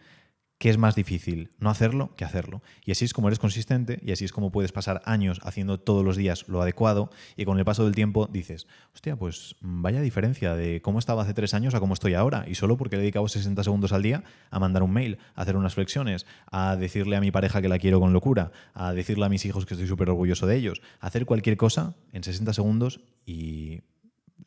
que 0.58 0.70
es 0.70 0.78
más 0.78 0.94
difícil 0.94 1.52
no 1.58 1.70
hacerlo 1.70 2.14
que 2.16 2.24
hacerlo. 2.24 2.62
Y 2.84 2.90
así 2.90 3.04
es 3.04 3.12
como 3.12 3.28
eres 3.28 3.38
consistente 3.38 4.00
y 4.04 4.12
así 4.12 4.24
es 4.24 4.32
como 4.32 4.50
puedes 4.50 4.72
pasar 4.72 5.00
años 5.04 5.40
haciendo 5.44 5.78
todos 5.78 6.04
los 6.04 6.16
días 6.16 6.46
lo 6.48 6.60
adecuado 6.60 7.10
y 7.36 7.44
con 7.44 7.58
el 7.58 7.64
paso 7.64 7.84
del 7.84 7.94
tiempo 7.94 8.28
dices, 8.30 8.66
hostia, 8.94 9.16
pues 9.16 9.56
vaya 9.60 10.00
diferencia 10.00 10.54
de 10.54 10.82
cómo 10.82 10.98
estaba 10.98 11.22
hace 11.22 11.34
tres 11.34 11.54
años 11.54 11.74
a 11.74 11.80
cómo 11.80 11.94
estoy 11.94 12.14
ahora. 12.14 12.44
Y 12.48 12.56
solo 12.56 12.76
porque 12.76 12.96
he 12.96 12.98
dedicado 12.98 13.28
60 13.28 13.62
segundos 13.62 13.92
al 13.92 14.02
día 14.02 14.24
a 14.50 14.58
mandar 14.58 14.82
un 14.82 14.92
mail, 14.92 15.18
a 15.34 15.42
hacer 15.42 15.56
unas 15.56 15.74
flexiones, 15.74 16.26
a 16.50 16.76
decirle 16.76 17.16
a 17.16 17.20
mi 17.20 17.30
pareja 17.30 17.62
que 17.62 17.68
la 17.68 17.78
quiero 17.78 18.00
con 18.00 18.12
locura, 18.12 18.50
a 18.74 18.92
decirle 18.92 19.26
a 19.26 19.28
mis 19.28 19.44
hijos 19.44 19.64
que 19.64 19.74
estoy 19.74 19.86
súper 19.86 20.10
orgulloso 20.10 20.46
de 20.46 20.56
ellos, 20.56 20.82
a 21.00 21.06
hacer 21.06 21.24
cualquier 21.24 21.56
cosa 21.56 21.94
en 22.12 22.24
60 22.24 22.52
segundos 22.52 23.00
y 23.24 23.82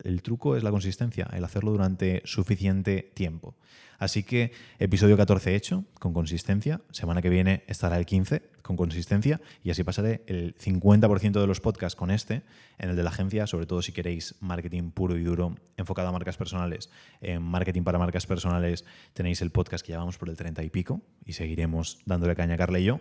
el 0.02 0.22
truco 0.22 0.56
es 0.56 0.62
la 0.62 0.70
consistencia, 0.70 1.28
el 1.32 1.44
hacerlo 1.44 1.72
durante 1.72 2.22
suficiente 2.24 3.10
tiempo. 3.14 3.54
Así 3.98 4.24
que 4.24 4.50
episodio 4.80 5.16
14 5.16 5.54
hecho, 5.54 5.84
con 6.00 6.12
consistencia. 6.12 6.80
Semana 6.90 7.22
que 7.22 7.28
viene 7.28 7.62
estará 7.68 7.98
el 7.98 8.04
15 8.04 8.42
con 8.62 8.76
consistencia 8.76 9.40
y 9.62 9.70
así 9.70 9.84
pasaré 9.84 10.24
el 10.26 10.56
50% 10.56 11.40
de 11.40 11.46
los 11.46 11.60
podcasts 11.60 11.94
con 11.94 12.10
este 12.10 12.42
en 12.78 12.90
el 12.90 12.96
de 12.96 13.04
la 13.04 13.10
agencia, 13.10 13.46
sobre 13.46 13.66
todo 13.66 13.80
si 13.80 13.92
queréis 13.92 14.34
marketing 14.40 14.90
puro 14.90 15.16
y 15.16 15.22
duro 15.22 15.54
enfocado 15.76 16.08
a 16.08 16.12
marcas 16.12 16.36
personales. 16.36 16.90
En 17.20 17.42
marketing 17.42 17.82
para 17.82 17.98
marcas 17.98 18.26
personales 18.26 18.84
tenéis 19.12 19.40
el 19.40 19.50
podcast 19.50 19.86
que 19.86 19.92
llevamos 19.92 20.18
por 20.18 20.28
el 20.28 20.36
30 20.36 20.64
y 20.64 20.70
pico 20.70 21.00
y 21.24 21.34
seguiremos 21.34 22.00
dándole 22.04 22.34
caña 22.34 22.54
a 22.54 22.58
Carla 22.58 22.80
y 22.80 22.84
yo. 22.84 23.00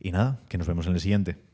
Y 0.00 0.12
nada, 0.12 0.40
que 0.48 0.58
nos 0.58 0.66
vemos 0.66 0.86
en 0.86 0.92
el 0.92 1.00
siguiente. 1.00 1.51